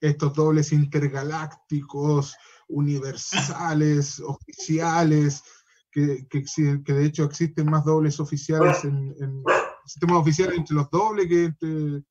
[0.00, 2.36] estos dobles intergalácticos,
[2.68, 5.42] universales, oficiales,
[5.90, 6.44] que, que,
[6.84, 9.42] que, de hecho existen más dobles oficiales en, en
[9.84, 12.04] sistemas oficiales entre los dobles que entre,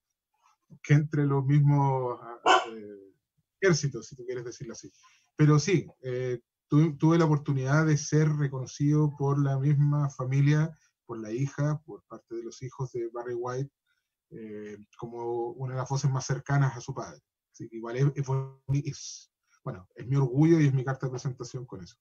[0.84, 2.20] que entre los mismos
[2.74, 3.14] eh,
[3.62, 4.92] ejércitos, si tú quieres decirlo así.
[5.36, 10.72] Pero sí, eh, tuve la oportunidad de ser reconocido por la misma familia
[11.10, 13.72] por la hija, por parte de los hijos de Barry White,
[14.30, 17.20] eh, como una de las voces más cercanas a su padre.
[17.52, 19.32] Así que igual es,
[19.64, 21.96] bueno, es mi orgullo y es mi carta de presentación con eso.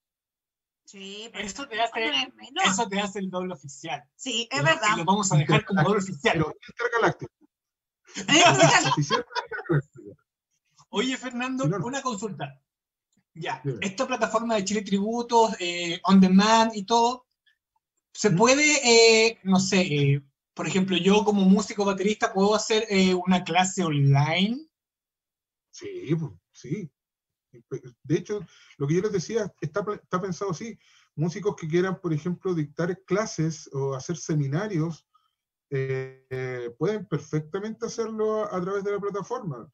[0.85, 2.33] Sí, pero eso te, hace,
[2.67, 4.05] eso te hace el doble oficial.
[4.15, 4.89] Sí, es verdad.
[4.95, 6.45] Y lo vamos a dejar como doble oficial.
[6.69, 7.33] intergaláctico.
[10.91, 12.61] Oye, Fernando, una consulta.
[13.41, 17.27] Ya, esta plataforma de Chile Tributos, eh, On Demand y todo,
[18.13, 20.25] ¿se puede, eh, no sé, eh,
[20.55, 22.87] por ejemplo, yo como músico baterista, ¿puedo hacer
[23.25, 24.67] una clase online?
[25.71, 26.17] Sí,
[26.51, 26.91] sí.
[28.03, 28.41] De hecho,
[28.77, 30.77] lo que yo les decía está, está pensado así.
[31.15, 35.07] Músicos que quieran, por ejemplo, dictar clases o hacer seminarios,
[35.69, 39.71] pueden perfectamente hacerlo a, través de la plataforma.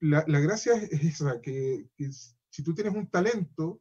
[0.00, 2.10] La, la gracia es esa, que, que
[2.54, 3.80] si tú tienes un talento,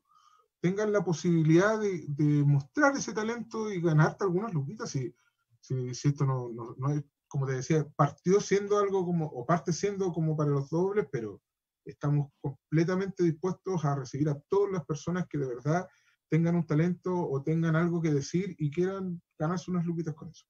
[0.60, 4.90] tengan la posibilidad de, mostrar ese talento y ganarte algunas luquitas.
[4.90, 5.14] Si,
[5.62, 10.12] si, esto no, no, es, como te decía, partió siendo algo como, o parte siendo
[10.12, 11.40] como para los dobles, pero
[11.86, 15.88] estamos completamente dispuestos a recibir a todas las personas que de verdad
[16.28, 20.46] tengan un talento o tengan algo que decir y quieran ganarse unas luquitas con eso.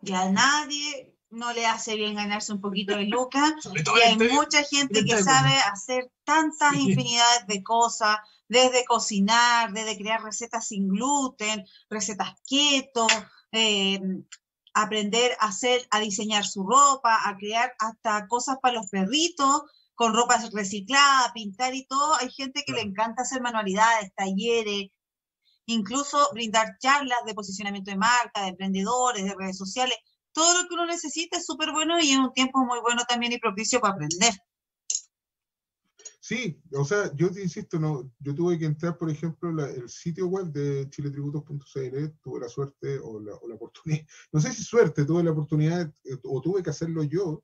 [0.00, 3.52] Y a nadie no le hace bien ganarse un poquito de lucas.
[3.96, 8.18] y hay mucha gente que sabe hacer tantas infinidades de cosas,
[8.48, 13.06] desde cocinar, desde crear recetas sin gluten, recetas keto,
[13.50, 14.00] eh,
[14.74, 19.62] aprender a hacer, a diseñar su ropa, a crear hasta cosas para los perritos
[19.94, 22.14] con ropa reciclada, pintar y todo.
[22.20, 24.90] Hay gente que le encanta hacer manualidades, talleres,
[25.64, 29.96] incluso brindar charlas de posicionamiento de marca, de emprendedores, de redes sociales
[30.32, 33.32] todo lo que uno necesita es súper bueno y es un tiempo muy bueno también
[33.32, 34.32] y propicio para aprender.
[36.24, 40.28] Sí, o sea, yo te insisto, no, yo tuve que entrar, por ejemplo, el sitio
[40.28, 45.32] web de chiletributos.cl, tuve la suerte o la, oportunidad, no sé si suerte, tuve la
[45.32, 47.42] oportunidad eh, o tuve que hacerlo yo,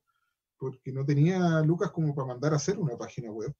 [0.57, 3.53] porque no tenía lucas como para mandar a hacer una página web.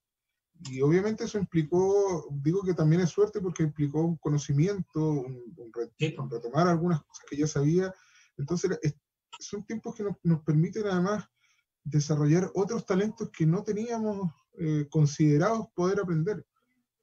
[0.70, 5.70] Y obviamente eso implicó, digo que también es suerte porque implicó un conocimiento, un,
[6.30, 7.94] retomar algunas cosas que ya sabía.
[8.38, 8.78] Entonces,
[9.40, 11.24] son tiempos que nos, permiten además
[11.84, 16.46] desarrollar otros talentos que no teníamos eh, considerados poder aprender.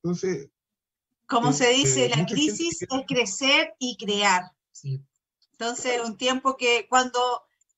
[0.01, 0.49] Entonces...
[1.27, 4.43] Como se dice, eh, la crisis es crecer y crear.
[5.51, 7.19] Entonces, un tiempo que cuando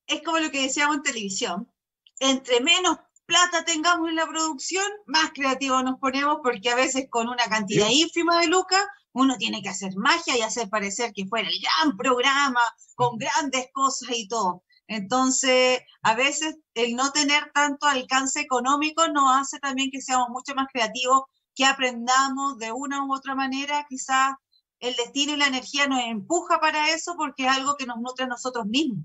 [0.06, 1.72] es como lo que decíamos en televisión,
[2.20, 7.28] entre menos plata tengamos en la producción, más creativos nos ponemos porque a veces con
[7.28, 11.48] una cantidad ínfima de lucas uno tiene que hacer magia y hacer parecer que fuera
[11.48, 12.60] el gran programa
[12.94, 14.62] con grandes cosas y todo.
[14.86, 20.54] Entonces, a veces el no tener tanto alcance económico nos hace también que seamos mucho
[20.54, 21.22] más creativos,
[21.54, 24.34] que aprendamos de una u otra manera, quizás
[24.80, 28.24] el destino y la energía nos empuja para eso porque es algo que nos nutre
[28.24, 29.04] a nosotros mismos.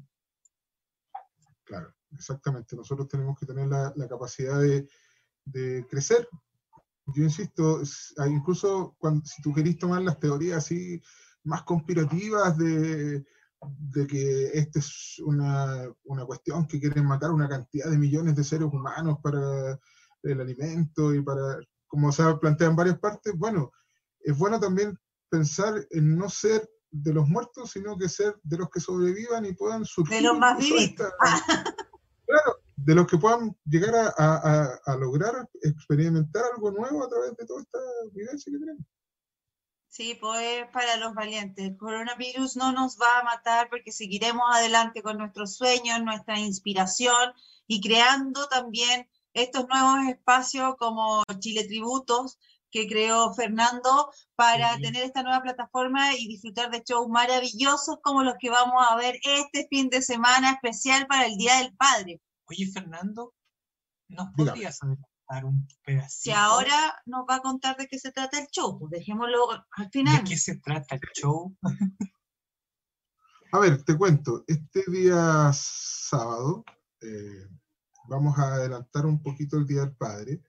[1.65, 2.75] Claro, exactamente.
[2.75, 4.87] Nosotros tenemos que tener la, capacidad de,
[5.45, 6.27] de crecer
[7.07, 7.81] yo insisto,
[8.27, 11.01] incluso cuando, si tú querés tomar las teorías así
[11.43, 13.23] más conspirativas de,
[13.61, 18.43] de que esta es una, una, cuestión que quieren matar una cantidad de millones de
[18.43, 19.79] seres humanos para
[20.23, 23.71] el alimento y para, como se plantea en varias partes, bueno,
[24.21, 24.97] es bueno también
[25.29, 29.53] pensar en no ser de los muertos, sino que ser de los que sobrevivan y
[29.53, 30.17] puedan surgir.
[30.17, 30.95] De los más vivos.
[32.27, 37.61] Claro, de los que puedan llegar a, lograr experimentar algo nuevo a través de toda
[37.61, 37.79] esta
[38.11, 38.85] vivencia que tenemos.
[39.87, 41.65] Sí, pues para los valientes.
[41.65, 47.33] El coronavirus no nos va a matar porque seguiremos adelante con nuestros sueños, nuestra inspiración
[47.65, 52.37] y creando también estos nuevos espacios como Chile Tributos
[52.69, 58.35] que creó Fernando para tener esta nueva plataforma y disfrutar de shows maravillosos como los
[58.39, 62.21] que vamos a ver este fin de semana especial para el Día del Padre.
[62.47, 63.33] Oye, Fernando,
[64.09, 66.09] ¿nos podrías contar un pedacito?
[66.09, 69.89] Si ahora nos va a contar de qué se trata el show, pues dejémoslo al
[69.91, 70.23] final.
[70.23, 71.57] ¿De qué se trata el show?
[73.51, 74.43] a ver, te cuento.
[74.47, 76.63] Este día sábado
[77.01, 77.47] eh,
[78.07, 80.41] vamos a adelantar un poquito el Día del Padre.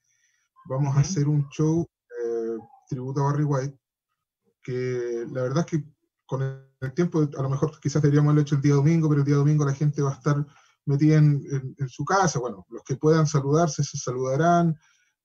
[0.66, 3.78] Vamos a hacer un show eh, tributo a Barry White,
[4.62, 8.56] que la verdad es que con el tiempo, a lo mejor quizás deberíamos haberlo hecho
[8.56, 10.44] el día domingo, pero el día domingo la gente va a estar
[10.86, 12.38] metida en, su casa.
[12.38, 14.78] Bueno, los que puedan saludarse se saludarán.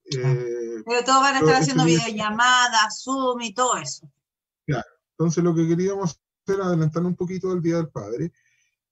[0.06, 4.12] Eh, pero todos van a estar haciendo videollamadas, Zoom y todo eso.
[4.66, 4.88] Claro.
[5.12, 8.32] Entonces lo que queríamos hacer era adelantar un poquito el Día del Padre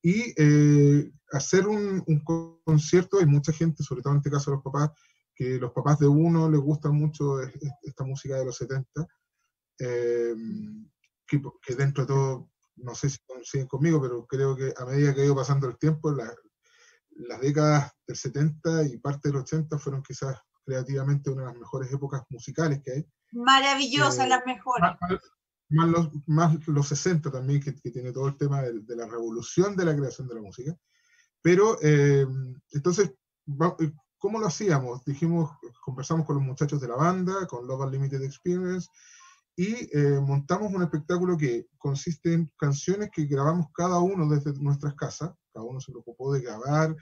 [0.01, 2.03] y eh, hacer un,
[2.63, 3.19] concierto.
[3.19, 4.91] Hay mucha gente, sobre todo en este caso los papás,
[5.35, 7.41] que los papás de uno les gusta mucho
[7.81, 9.07] esta música de los 70,
[9.79, 10.35] eh,
[11.25, 12.49] que, que, dentro de todo
[12.81, 15.77] no sé si coinciden conmigo, pero creo que a medida que ha ido pasando el
[15.77, 16.11] tiempo,
[17.27, 21.91] las décadas del 70 y parte del 80 fueron quizás creativamente una de las mejores
[21.91, 23.05] épocas musicales que hay.
[23.31, 24.91] Maravillosas, las mejores.
[25.69, 29.85] Más, los, más los 60 también, que, tiene todo el tema de, la revolución de
[29.85, 30.75] la creación de la música.
[31.41, 32.25] Pero, eh,
[32.71, 33.13] entonces,
[34.17, 35.03] ¿cómo lo hacíamos?
[35.05, 35.51] Dijimos,
[35.81, 38.89] conversamos con los muchachos de la banda, con Love Unlimited Experience,
[39.55, 44.95] y eh, montamos un espectáculo que consiste en canciones que grabamos cada uno desde nuestras
[44.95, 46.95] casas, cada uno se preocupó de grabar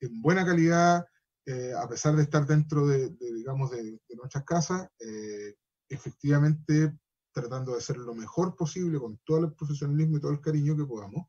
[0.00, 1.04] en buena calidad,
[1.46, 5.54] eh, a pesar de estar dentro de, digamos, de, nuestras casas, eh,
[5.88, 6.96] efectivamente
[7.32, 10.84] tratando de hacer lo mejor posible con todo el profesionalismo y todo el cariño que
[10.84, 11.26] podamos.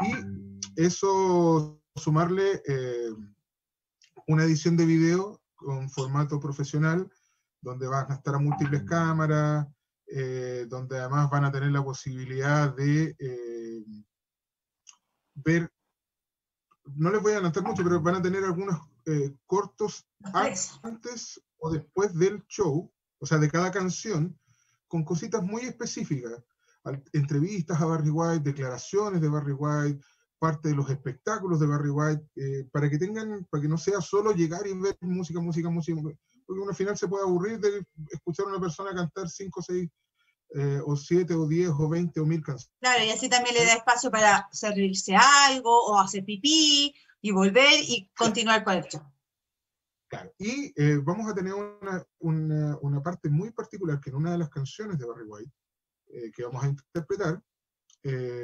[0.00, 2.62] Y eso, sumarle
[4.26, 7.10] una edición de video con formato profesional,
[7.60, 9.66] donde van a estar a múltiples cámaras,
[10.06, 13.84] eh, donde además van a tener la posibilidad de eh,
[15.34, 15.72] ver,
[16.84, 20.06] no les voy a adelantar mucho, pero van a tener algunos eh, cortos
[20.82, 24.38] antes o después del show, o sea, de cada canción,
[24.88, 26.42] con cositas muy específicas,
[27.12, 30.00] entrevistas a Barry White, declaraciones de Barry White,
[30.38, 34.32] parte de los espectáculos de Barry White, para que tengan, para que no sea solo
[34.32, 38.46] llegar y ver música, música, música, porque uno al final se puede aburrir de escuchar
[38.46, 39.88] a una persona cantar cinco o seis
[40.54, 42.76] eh, o siete o diez o veinte o mil canciones.
[42.80, 47.80] Claro, y así también le da espacio para servirse algo o hacer pipí y volver
[47.80, 49.02] y continuar con el show.
[50.08, 51.54] Claro, y eh, vamos a tener
[52.20, 55.52] una, una, parte muy particular que en una de las canciones de Barry White
[56.08, 57.42] eh, que vamos a interpretar,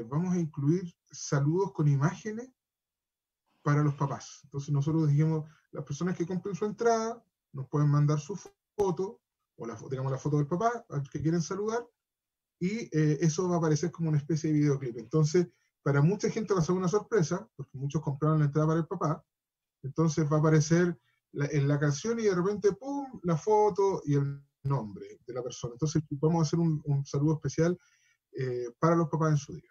[0.06, 2.48] vamos a incluir saludos con imágenes
[3.62, 4.40] para los papás.
[4.44, 8.34] Entonces nosotros dijimos, las personas que compren su entrada nos pueden mandar su
[8.76, 9.20] foto
[9.56, 11.86] o la, digamos, la foto del papá al que quieren saludar
[12.60, 14.98] y eh, eso va a aparecer como una especie de videoclip.
[14.98, 15.48] Entonces,
[15.82, 18.86] para mucha gente va a ser una sorpresa, porque muchos compraron la entrada para el
[18.86, 19.24] papá,
[19.82, 20.98] entonces va a aparecer
[21.32, 25.74] en la canción y de repente, ¡pum!, la foto y el nombre de la persona.
[25.74, 27.78] Entonces, vamos a hacer un, saludo especial
[28.32, 29.70] eh, para los papás en su día.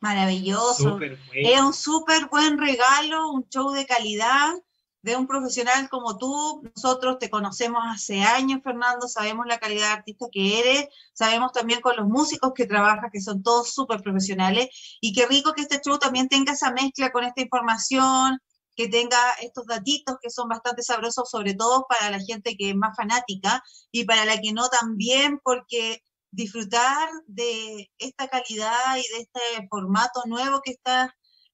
[0.00, 0.98] Maravilloso.
[1.34, 4.54] Es un súper buen regalo, un show de calidad
[5.02, 6.62] de un profesional como tú.
[6.74, 11.80] Nosotros te conocemos hace años, Fernando, sabemos la calidad de artista que eres, sabemos también
[11.80, 14.68] con los músicos que trabajas, que son todos súper profesionales,
[15.00, 18.38] y qué rico que este show también tenga esa mezcla con esta información,
[18.76, 22.76] que tenga estos datitos que son bastante sabrosos, sobre todo para la gente que es
[22.76, 29.22] más fanática y para la que no también, porque disfrutar de esta calidad y de
[29.22, 31.10] este formato nuevo que estás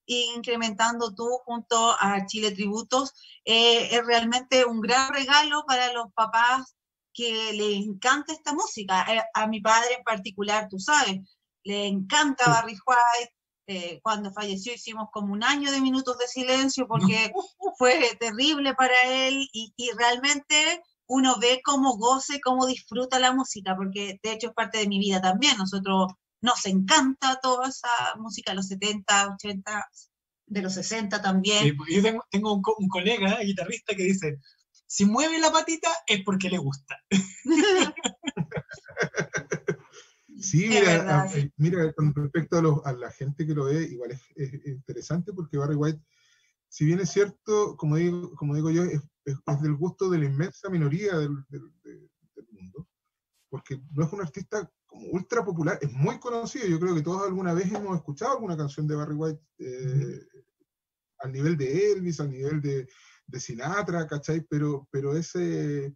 [0.06, 3.12] incrementando tú junto a Chile Tributos.
[3.44, 6.76] Eh, es realmente un gran regalo para los papás
[7.12, 9.04] que les encanta esta música.
[9.08, 11.20] Eh, a mi padre en particular, tú sabes,
[11.64, 13.32] le encanta Barry White.
[13.68, 17.32] Eh, cuando falleció hicimos como un año de minutos de silencio porque
[17.76, 23.74] fue terrible para él y, y realmente uno ve cómo goce, cómo disfruta la música,
[23.76, 25.56] porque de hecho es parte de mi vida también.
[25.56, 29.86] Nosotros nos encanta toda esa música de los 70, 80,
[30.46, 31.76] de los 60 también.
[31.88, 34.38] Yo tengo, un, colega guitarrista que dice,
[34.86, 36.96] si mueve la patita es porque le gusta.
[40.38, 40.68] Sí,
[41.56, 46.00] mira, con respecto a, la gente que lo ve, igual es, interesante porque Barry White,
[46.68, 49.00] si bien es cierto, como digo, como digo yo, es,
[49.62, 51.30] del gusto de la inmensa minoría del,
[52.52, 52.86] mundo,
[53.48, 54.70] porque no es un artista
[55.10, 56.66] ultra popular, es muy conocido.
[56.66, 60.20] Yo creo que todos alguna vez hemos escuchado alguna canción de Barry White eh,
[61.18, 62.88] al nivel de Elvis, al nivel de,
[63.26, 64.40] de Sinatra, ¿cachai?
[64.42, 65.94] Pero, pero ese.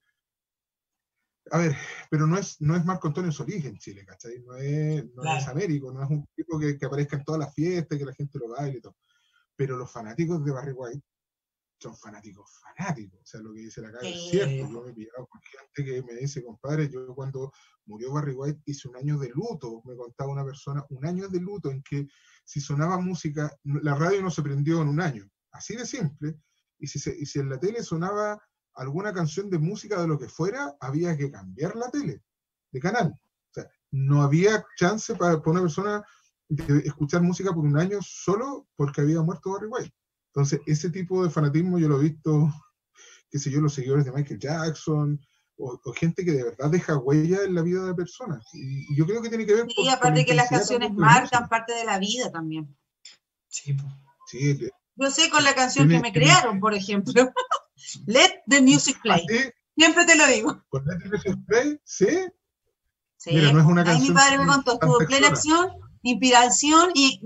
[1.52, 1.74] A ver,
[2.10, 4.40] pero no es, no es Marco Antonio Solís en Chile, ¿cachai?
[4.40, 7.54] No es, no es Américo, no es un tipo que, que, aparezca en todas las
[7.54, 8.96] fiestas, que la gente lo baile y todo.
[9.56, 11.02] Pero los fanáticos de Barry White
[11.80, 13.20] son fanáticos, fanáticos.
[13.20, 14.70] O sea, lo que dice la calle es cierto.
[14.70, 17.52] Yo me he pillado con gente que me dice, compadre, yo cuando
[17.86, 21.40] murió Barry White hice un año de luto, me contaba una persona, un año de
[21.40, 22.06] luto en que
[22.44, 26.36] si sonaba música, la radio no se prendió en un año, así de simple,
[26.78, 28.40] y si, y si en la tele sonaba
[28.74, 32.22] alguna canción de música de lo que fuera, había que cambiar la tele
[32.70, 33.08] de canal.
[33.08, 36.04] O sea, no había chance para, para una persona
[36.48, 39.94] de escuchar música por un año solo porque había muerto Barry White.
[40.32, 42.52] Entonces, ese tipo de fanatismo yo lo he visto,
[43.30, 45.20] qué sé yo, los seguidores de Michael Jackson,
[45.56, 48.46] o, gente que de verdad deja huella en la vida de personas.
[48.52, 51.84] Y, yo creo que tiene que ver sí, aparte que las canciones marcan parte de
[51.84, 52.76] la vida también.
[53.48, 53.76] Sí,
[54.26, 54.70] sí.
[54.96, 57.32] Yo sé con la canción que me crearon, por ejemplo.
[58.06, 59.26] Let the music play.
[59.28, 60.62] ¿Ah, Siempre te lo digo.
[60.68, 61.80] ¿Con Let the music play?
[61.84, 62.06] ¿Sí?
[63.16, 63.30] Sí.
[63.34, 64.08] Mira, no es una canción.
[64.08, 65.70] mi padre me contó, estuvo en plena acción
[66.02, 67.20] inspiración y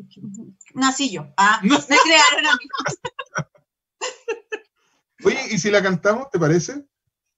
[0.75, 1.33] nací yo.
[1.37, 2.69] Ah, me crearon a mí.
[5.25, 6.85] Oye, ¿y si la cantamos, te parece?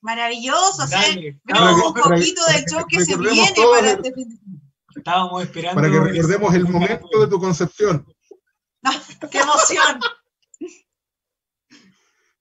[0.01, 4.37] Maravilloso, o sea, un poquito del show que se viene para el- este fin de
[4.37, 4.61] semana.
[4.97, 5.81] Estábamos esperando.
[5.81, 8.07] Para que recordemos el momento de tu concepción.
[9.31, 10.01] ¡Qué emoción!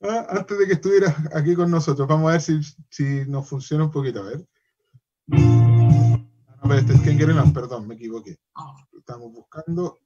[0.01, 3.83] Ah, Antes de que estuvieras aquí con nosotros, vamos a ver si, si nos funciona
[3.85, 4.21] un poquito.
[4.21, 4.45] A ver.
[6.66, 8.39] Ah, pero este es Ken Guerrero, perdón, me equivoqué.
[8.97, 9.99] Estamos buscando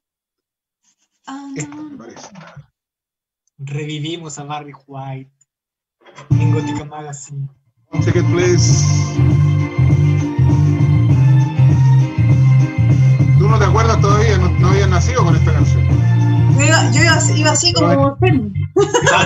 [1.25, 2.27] Ah, esta, me parece.
[3.59, 5.31] Revivimos a Barry White
[6.31, 7.47] en Gótica Magazine.
[7.91, 8.83] One second, please.
[13.37, 15.87] Tú no te acuerdas todavía, no, no habías nacido con esta canción.
[16.57, 18.17] yo iba, yo iba, iba así como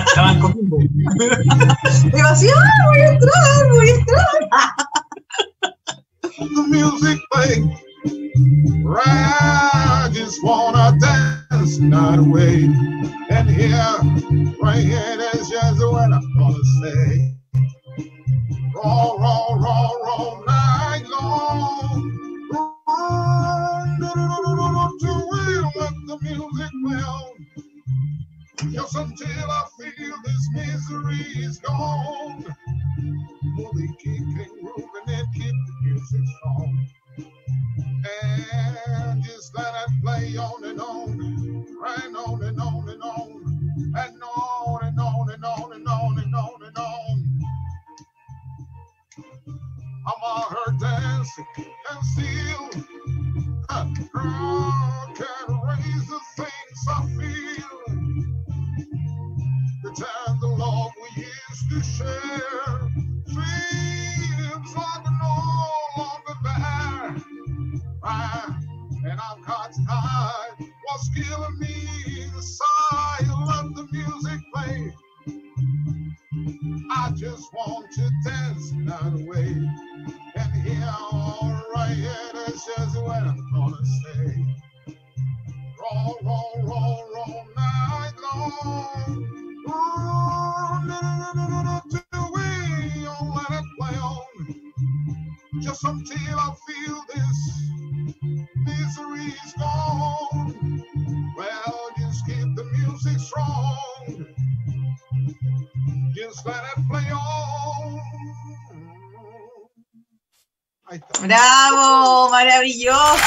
[0.06, 0.76] estaban comiendo.
[2.16, 4.93] Iba así, ¡ah, voy a entrar, voy a entrar!
[6.38, 7.64] The music play.
[8.86, 12.64] I just wanna dance night away.
[13.30, 13.96] And here,
[14.62, 17.36] right here, that's just what I'm gonna say.
[18.74, 22.48] Roll, roll, roll, roll night long.
[22.52, 24.06] Run, do,
[25.00, 27.34] do, let the music play.
[28.72, 32.44] Just until I feel this misery is gone.
[33.56, 33.88] Fully
[36.14, 36.83] the music
[103.04, 103.76] music strong.
[106.14, 108.00] Just let it play on.
[110.86, 111.26] Ahí está.
[111.26, 112.30] ¡Bravo!
[112.30, 113.24] ¡Maravilloso!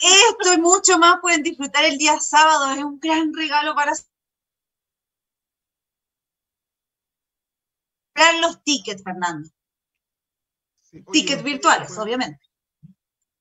[0.00, 2.72] Esto y mucho más pueden disfrutar el día sábado.
[2.72, 3.92] Es un gran regalo para
[8.14, 9.48] comprar los tickets, Fernando.
[10.82, 12.47] Sí, oye, Tickets virtuales, pueden- obviamente.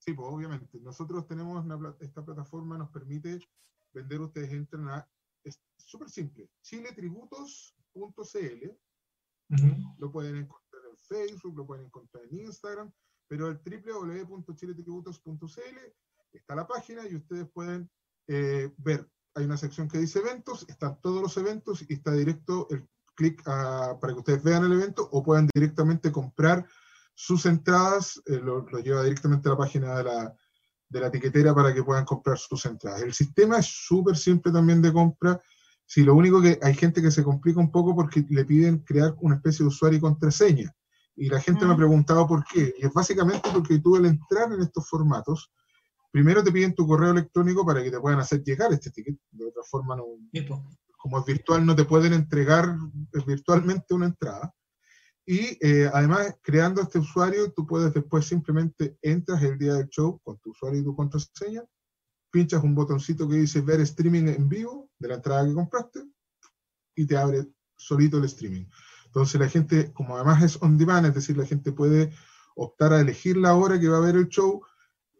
[0.07, 0.79] Sí, pues obviamente.
[0.79, 3.41] Nosotros tenemos una esta plataforma, nos permite
[3.91, 5.05] vender, ustedes entran a,
[5.43, 8.71] es súper simple, chiletributos.cl,
[9.99, 12.89] lo pueden encontrar en Facebook, lo pueden encontrar en Instagram,
[13.27, 15.77] pero el www.chiletributos.cl
[16.31, 17.89] está la página y ustedes pueden
[18.27, 22.67] eh, ver, hay una sección que dice eventos, están todos los eventos y está directo
[22.69, 26.65] el clic a- para que ustedes vean el evento o puedan directamente comprar
[27.20, 30.36] sus entradas, eh, lo, lo lleva directamente a la página de la,
[30.88, 33.01] de la etiquetera para que puedan comprar sus entradas.
[33.01, 35.41] El sistema es súper simple también de compra.
[35.84, 39.15] Si lo único que hay gente que se complica un poco porque le piden crear
[39.22, 40.72] una especie de usuario y contraseña.
[41.15, 42.76] Y la gente me ha preguntado por qué.
[42.78, 45.51] Y es básicamente porque tú al entrar en estos formatos,
[46.11, 49.18] primero te piden tu correo electrónico para que te puedan hacer llegar este ticket.
[49.32, 50.05] De otra forma, no,
[50.97, 52.78] como es virtual, no te pueden entregar
[53.26, 54.53] virtualmente una entrada.
[55.30, 60.21] Y eh, además, creando este usuario, tú puedes después simplemente entras el día del show
[60.23, 61.65] con tu usuario y tu contraseña,
[62.32, 65.99] pinchas un botoncito que dice ver streaming en vivo de la entrada que compraste
[66.95, 68.65] y te abre solito el streaming.
[69.05, 72.13] Entonces la gente, como además es on demand, es decir, la gente puede
[72.55, 74.61] optar a elegir la hora que va a ver el show.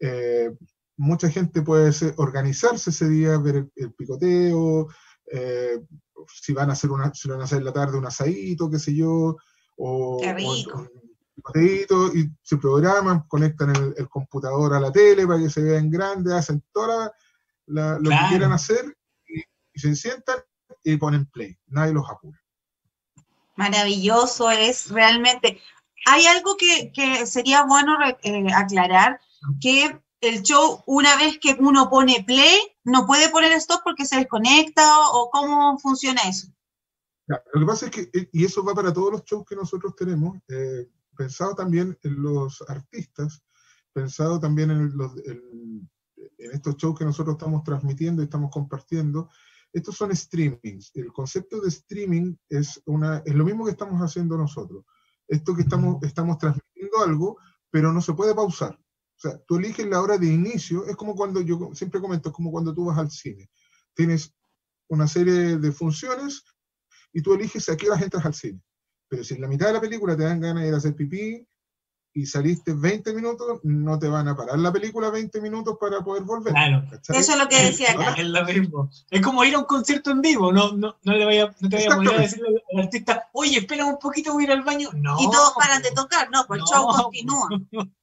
[0.00, 0.56] eh,
[0.96, 4.88] mucha gente puede ser- organizarse ese día, ver el, picoteo,
[5.30, 5.80] eh,
[6.32, 8.94] si van a hacer una, si van a hacer la tarde un asadito, qué sé
[8.94, 9.36] yo,
[9.78, 10.88] o, Qué rico.
[11.54, 15.78] o y se programan, conectan el, el computador a la tele para que se vea
[15.78, 17.12] en grande, hacen toda la-
[17.66, 18.24] la- lo Claro.
[18.24, 19.40] que quieran hacer y,
[19.72, 20.38] y se sientan
[20.84, 22.38] y ponen play, nadie los apura.
[23.56, 25.60] Maravilloso es realmente.
[26.06, 29.20] Hay algo que, que sería bueno eh, aclarar,
[29.60, 34.16] que el show, una vez que uno pone play, no puede poner stop porque se
[34.16, 36.48] desconecta o, o cómo funciona eso.
[37.28, 39.54] Ya, lo que pasa es que, eh, y eso va para todos los shows que
[39.54, 43.42] nosotros tenemos, eh, pensado también en los artistas,
[43.92, 45.90] pensado también en, los, en,
[46.38, 49.28] estos shows que nosotros estamos transmitiendo y estamos compartiendo.
[49.72, 50.90] Estos son streamings.
[50.94, 54.84] El concepto de streaming es, una, es lo mismo que estamos haciendo nosotros.
[55.26, 57.36] Esto que estamos, estamos transmitiendo algo,
[57.70, 58.74] pero no se puede pausar.
[58.74, 62.34] O sea, tú eliges la hora de inicio, es como cuando yo siempre comento, es
[62.34, 63.50] como cuando tú vas al cine.
[63.92, 64.32] Tienes
[64.88, 66.44] una serie de funciones
[67.12, 68.60] y tú eliges a qué horas entras al cine.
[69.08, 70.94] Pero si en la mitad de la película te dan ganas de ir a hacer
[70.94, 71.46] pipí
[72.14, 76.24] y saliste 20 minutos, no te van a parar la película 20 minutos para poder
[76.24, 76.52] volver.
[76.52, 76.84] Claro.
[77.08, 78.14] Eso es lo que decía acá.
[78.14, 78.90] Es lo mismo.
[79.10, 81.76] Es como ir a un concierto en vivo, no, no, no, le vaya, no te
[81.76, 84.64] vayas a poner a decirle al artista, oye, espera un poquito, voy a ir al
[84.64, 84.90] baño.
[84.94, 85.16] No.
[85.20, 87.48] Y todos paran de tocar, no, pues el show continúa.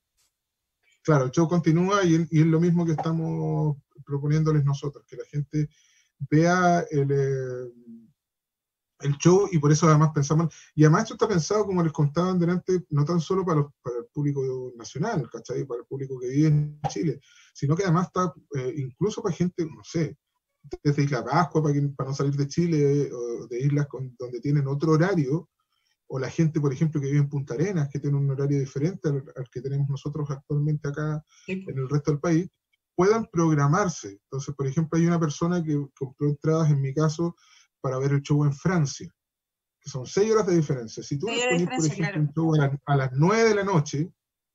[1.04, 5.26] Claro, el show continúa y, y es lo mismo que estamos proponiéndoles nosotros, que la
[5.26, 5.70] gente
[6.32, 7.72] vea el, eh,
[9.00, 12.40] el show y por eso además pensamos, y además esto está pensado, como les contaban
[12.40, 15.66] delante, no tan solo para, para el público nacional, ¿cachai?
[15.66, 17.20] Para el público que vive en Chile,
[17.54, 20.18] sino que además está eh, incluso para gente, no sé,
[20.84, 24.68] desde Isla Pascua, para, para no salir de Chile, o de islas con, donde tienen
[24.68, 25.50] otro horario,
[26.08, 29.10] o la gente, por ejemplo, que vive en Punta Arenas, que tiene un horario diferente
[29.10, 32.48] al, al que tenemos nosotros actualmente acá en el resto del país,
[32.96, 34.20] puedan programarse.
[34.24, 37.36] Entonces, por ejemplo, hay una persona que compró entradas, en mi caso,
[37.86, 39.08] para ver el show en Francia,
[39.80, 41.04] que son seis horas de diferencia.
[41.04, 44.12] Si tú pones, por ejemplo, un show a, las nueve de la noche,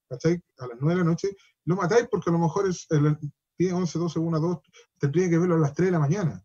[0.08, 0.42] ¿cachai?
[0.58, 1.28] A las nueve de la noche,
[1.64, 3.16] lo matáis porque a lo mejor es el
[3.56, 4.58] 10, 11, 12, 1, 2,
[4.98, 6.44] tendría que verlo a las 3 de la mañana.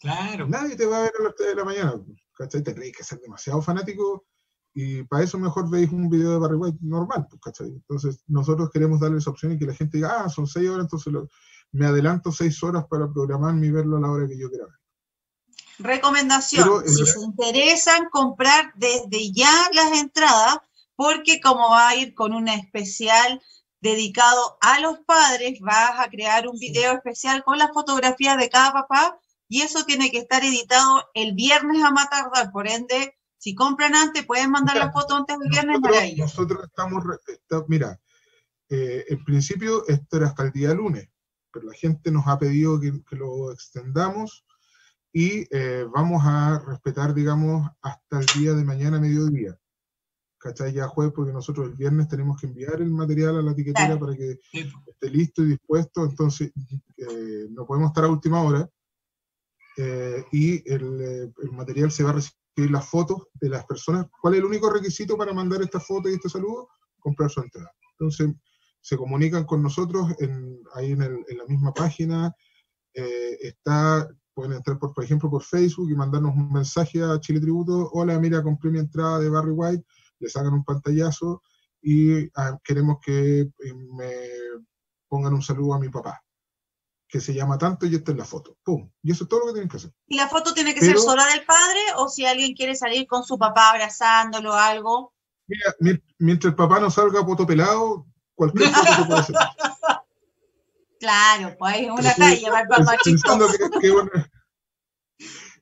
[0.00, 0.48] Claro.
[0.48, 1.92] Nadie te va a ver a las 3 de la mañana,
[2.34, 2.62] ¿cachai?
[2.62, 4.24] Tendréis que ser demasiado fanático
[4.72, 7.68] y para eso mejor veis un video de Barry White normal, pues, ¿cachai?
[7.68, 10.84] Entonces, nosotros queremos darle esa opción y que la gente diga, ah, son seis horas,
[10.84, 11.12] entonces
[11.72, 14.77] me adelanto seis horas para programarme y verlo a la hora que yo quiera ver.
[15.78, 20.58] Recomendación, si se interesan comprar desde ya las entradas,
[20.96, 23.40] porque como va a ir con un especial
[23.80, 28.72] dedicado a los padres, vas a crear un video especial con las fotografías de cada
[28.72, 33.54] papá y eso tiene que estar editado el viernes a más tardar, por ende si
[33.54, 37.04] compran antes, pueden mandar la foto antes del viernes nosotros, Nosotros estamos,
[37.68, 38.00] mira,
[38.68, 41.08] eh, en principio esto era hasta el día lunes,
[41.52, 44.44] pero la gente nos ha pedido que, lo extendamos
[45.18, 49.58] y eh, vamos a respetar, digamos, hasta el día de mañana, mediodía.
[50.38, 50.72] ¿Cachai?
[50.72, 54.14] Ya jueves, porque nosotros el viernes tenemos que enviar el material a la etiquetera para
[54.14, 56.52] que esté listo y dispuesto, entonces
[56.96, 58.70] eh, no podemos estar a última hora.
[60.30, 64.06] y el, el, material se va a recibir las fotos de las personas.
[64.20, 66.68] ¿Cuál es el único requisito para mandar esta foto y este saludo?
[67.00, 67.72] Comprar su entrada.
[67.98, 68.36] Entonces,
[68.80, 72.32] se comunican con nosotros en, ahí en, la misma página.
[72.94, 74.08] Eh, está,
[74.38, 77.90] pueden entrar, por, por ejemplo, por Facebook y mandarnos un mensaje a Chile Tributo.
[77.92, 79.84] Hola, mira, compré mi entrada de Barry White.
[80.20, 81.42] Le sacan un pantallazo
[81.82, 84.12] y ah, queremos que eh, me
[85.08, 86.22] pongan un saludo a mi papá
[87.08, 88.56] que se llama tanto y esta es la foto.
[88.62, 88.88] ¡Pum!
[89.02, 89.92] Y eso es todo lo que tienen que hacer.
[90.06, 93.24] ¿Y la foto tiene que ser sola del padre o si alguien quiere salir con
[93.24, 95.14] su papá abrazándolo o algo?
[95.48, 99.36] Mira, mientras el papá no salga poto pelado, cualquier foto se puede hacer.
[101.00, 102.96] Claro, pues una calle, va el papá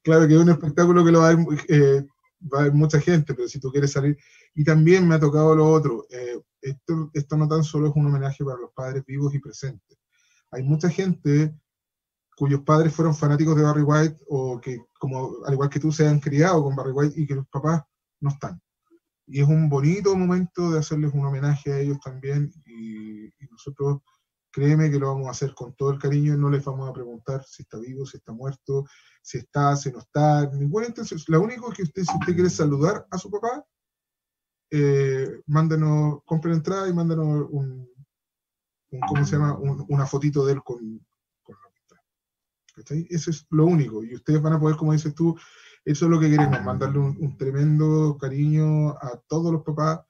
[0.06, 2.06] Claro que es un espectáculo que lo va a, ver, eh,
[2.52, 4.16] va a ver mucha gente, pero si tú quieres salir.
[4.54, 6.06] Y también me ha tocado lo otro.
[6.10, 9.98] Eh, esto, esto no tan solo es un homenaje para los padres vivos y presentes
[10.50, 11.54] hay mucha gente
[12.36, 16.06] cuyos padres fueron fanáticos de Barry White o que, como al igual que tú, se
[16.06, 17.82] han criado con Barry White y que los papás
[18.20, 18.60] no están.
[19.26, 24.00] Y es un bonito momento de hacerles un homenaje a ellos también y, nosotros,
[24.56, 26.92] créeme que lo vamos a hacer con todo el cariño y no les vamos a
[26.94, 28.86] preguntar si está vivo, si está muerto,
[29.20, 31.20] si está, si no está, ninguna intención.
[31.28, 33.66] Lo único que usted, si usted quiere saludar a su papá,
[34.70, 37.86] eh, mándenos, compre la entrada y mándenos un,
[39.06, 39.58] ¿cómo se llama?
[39.58, 40.78] una fotito de él con,
[41.42, 41.70] con la
[42.76, 43.06] ¿Cachai?
[43.10, 44.02] Eso es lo único.
[44.02, 45.36] Y ustedes van a poder, como dices tú,
[45.84, 50.00] eso es lo que queremos, mandarle un, tremendo cariño a todos los papás.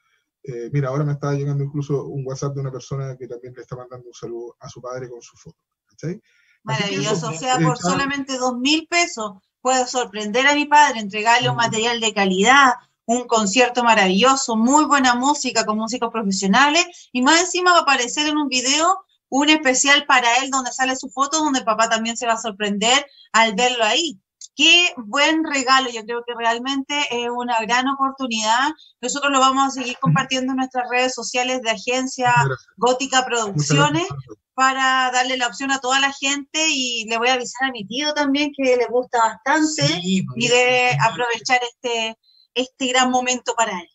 [0.48, 3.62] Eh, mira, ahora me está llegando incluso un WhatsApp de una persona que también le
[3.62, 5.58] está mandando un saludo a su padre con su foto.
[5.88, 6.22] ¿cachai?
[6.62, 11.56] Maravilloso, o sea, por solamente dos mil pesos puedo sorprender a mi padre, entregarle un
[11.56, 12.74] material de calidad,
[13.06, 18.28] un concierto maravilloso, muy buena música con músicos profesionales y más encima va a aparecer
[18.28, 22.16] en un video un especial para él donde sale su foto, donde el papá también
[22.16, 24.20] se va a sorprender al verlo ahí.
[24.56, 28.70] Qué buen regalo, yo creo que realmente es una gran oportunidad.
[29.02, 32.34] Nosotros lo vamos a seguir compartiendo en nuestras redes sociales de agencia
[32.78, 34.08] Gótica Producciones
[34.54, 37.86] para darle la opción a toda la gente y le voy a avisar a mi
[37.86, 42.18] tío también que le gusta bastante y debe aprovechar este,
[42.54, 43.88] este gran momento para él.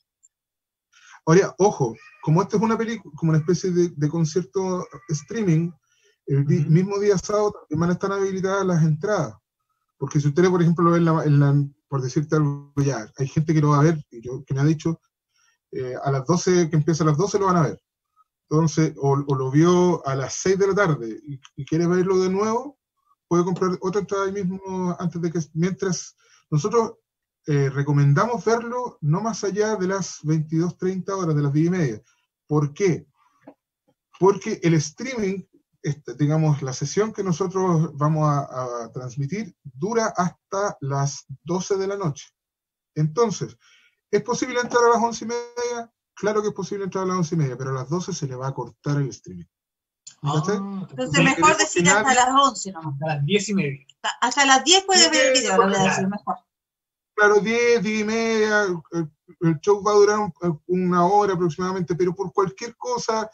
[1.26, 5.72] Ahora, ojo, como esta es una película, como una especie de, de concierto streaming,
[6.28, 9.34] el mismo día sábado también van a estar habilitadas las entradas.
[10.02, 13.54] Porque si ustedes, por ejemplo, lo ven en la, por decirte algo ya, hay gente
[13.54, 15.00] que lo va a ver, y yo, que me ha dicho,
[15.72, 17.80] eh, a las 12, que empieza a las 12 lo van a ver.
[18.50, 21.22] Entonces, o, lo vio a las 6 de la tarde
[21.56, 22.80] y, quiere verlo de nuevo,
[23.28, 26.16] puede comprar otra entrada ahí mismo antes de que, mientras
[26.50, 26.94] nosotros
[27.46, 32.02] eh, recomendamos verlo no más allá de las 22.30 horas, de las 10 y media.
[32.48, 33.06] ¿Por qué?
[34.20, 35.44] Porque el streaming,
[35.84, 41.88] este, digamos, la sesión que nosotros vamos a, a transmitir dura hasta las 12 de
[41.88, 42.30] la noche.
[42.96, 43.58] Entonces,
[44.12, 45.94] ¿es posible entrar a las 11 y media?
[46.14, 48.28] Claro que es posible entrar a las 11 y media, pero a las 12 se
[48.28, 49.46] le va a cortar el streaming.
[50.24, 50.60] Ah, Entonces,
[51.24, 53.02] me mejor decir hasta las 11 nomás.
[53.02, 53.86] A las diez y media.
[54.04, 56.36] Hasta- Hasta las 10 puedes ver el video, lo voy a decir mejor.
[57.16, 59.12] Claro, 10, 10 y media, el,
[59.42, 63.30] el show va a durar un- una hora aproximadamente, pero por cualquier cosa,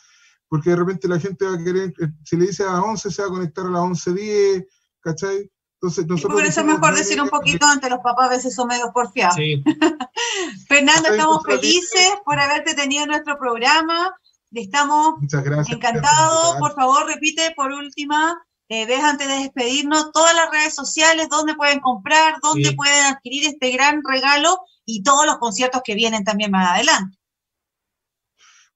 [0.49, 3.11] porque de repente la gente va a querer, eh, si le dice a las 11,
[3.11, 4.65] se va a conectar a las 11.10,
[5.01, 5.51] ¿cachai?
[5.79, 6.39] Entonces nosotros...
[6.39, 9.35] por eso es mejor decir un poquito antes, los papás a veces son medio porfiados.
[9.35, 9.63] Sí.
[10.67, 14.15] Fernando, estamos felices por haberte tenido en nuestro programa.
[14.51, 15.69] Estamos gracias.
[15.69, 16.53] encantados.
[16.53, 18.35] por Por favor, repite por última
[18.69, 22.75] eh, vez antes de despedirnos todas las redes sociales, dónde pueden comprar, dónde Sí.
[22.75, 27.17] pueden adquirir este gran regalo y todos los conciertos que vienen también más adelante.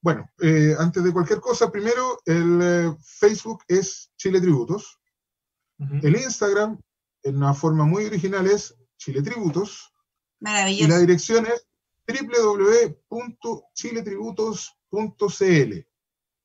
[0.02, 4.98] Bueno, eh, antes de cualquier cosa, primero, el eh, Facebook es Chile Tributos.
[6.04, 6.80] El Instagram,
[7.24, 9.92] en una forma muy original, es Chile Tributos.
[10.40, 11.00] Y la Maravilloso.
[11.00, 11.66] dirección es
[13.10, 15.88] www.chiletributos.cl.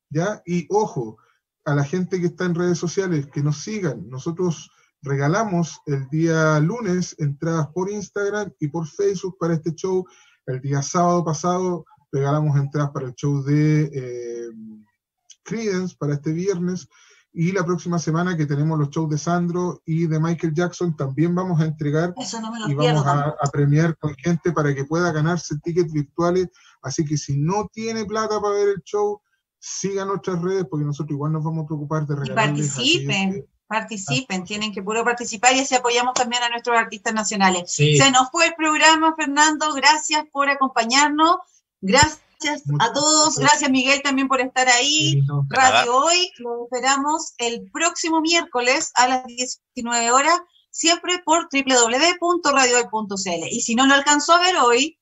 [0.09, 0.43] ¿Ya?
[0.47, 1.19] Y ojo,
[1.67, 4.09] a la gente que está en redes sociales, que nos sigan.
[4.09, 4.71] Nosotros
[5.03, 10.07] regalamos el día lunes entradas por Instagram y por Facebook para este show.
[10.47, 11.85] El día sábado pasado
[12.17, 14.49] regalamos entradas para el show de eh,
[15.45, 16.89] Creedence para este viernes.
[17.39, 21.35] Y la próxima semana que tenemos los shows de Sandro y de Michael Jackson, también
[21.35, 24.75] vamos a entregar Eso no me lo y vamos a, a premiar con gente para
[24.75, 26.49] que pueda ganarse tickets virtuales.
[26.81, 29.21] Así que si no tiene plata para ver el show,
[29.59, 32.71] siga nuestras redes porque nosotros igual nos vamos a preocupar de Y regalarles.
[32.71, 37.71] a participen, participen, tienen que puro participar y así apoyamos también a nuestros artistas nacionales.
[37.71, 37.99] Sí.
[37.99, 39.75] Se nos fue el programa, Fernando.
[39.75, 41.37] Gracias por acompañarnos.
[41.87, 43.39] Gracias a todos.
[43.39, 43.70] gracias.
[43.70, 45.22] Miguel, también por estar ahí.
[45.49, 46.30] Radio Hoy.
[46.39, 50.39] Lo esperamos el próximo miércoles a las 19 horas,
[50.70, 53.49] siempre por www.radiohoy.cl.
[53.51, 54.99] Y si no lo alcanzó a ver hoy,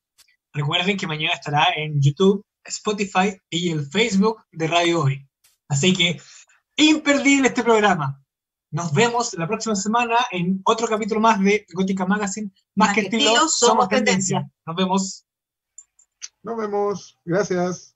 [0.54, 5.28] Recuerden que mañana estará en YouTube, Spotify y el Facebook de Radio Hoy.
[5.68, 6.20] Así que
[6.76, 8.22] imperdible este programa.
[8.70, 12.52] Nos vemos la próxima semana en otro capítulo más de Gótica Magazine.
[12.76, 14.48] Más, que, estilo, somos tendencia.
[14.64, 15.24] Nos vemos.
[16.42, 17.18] Nos vemos.
[17.24, 17.93] Gracias.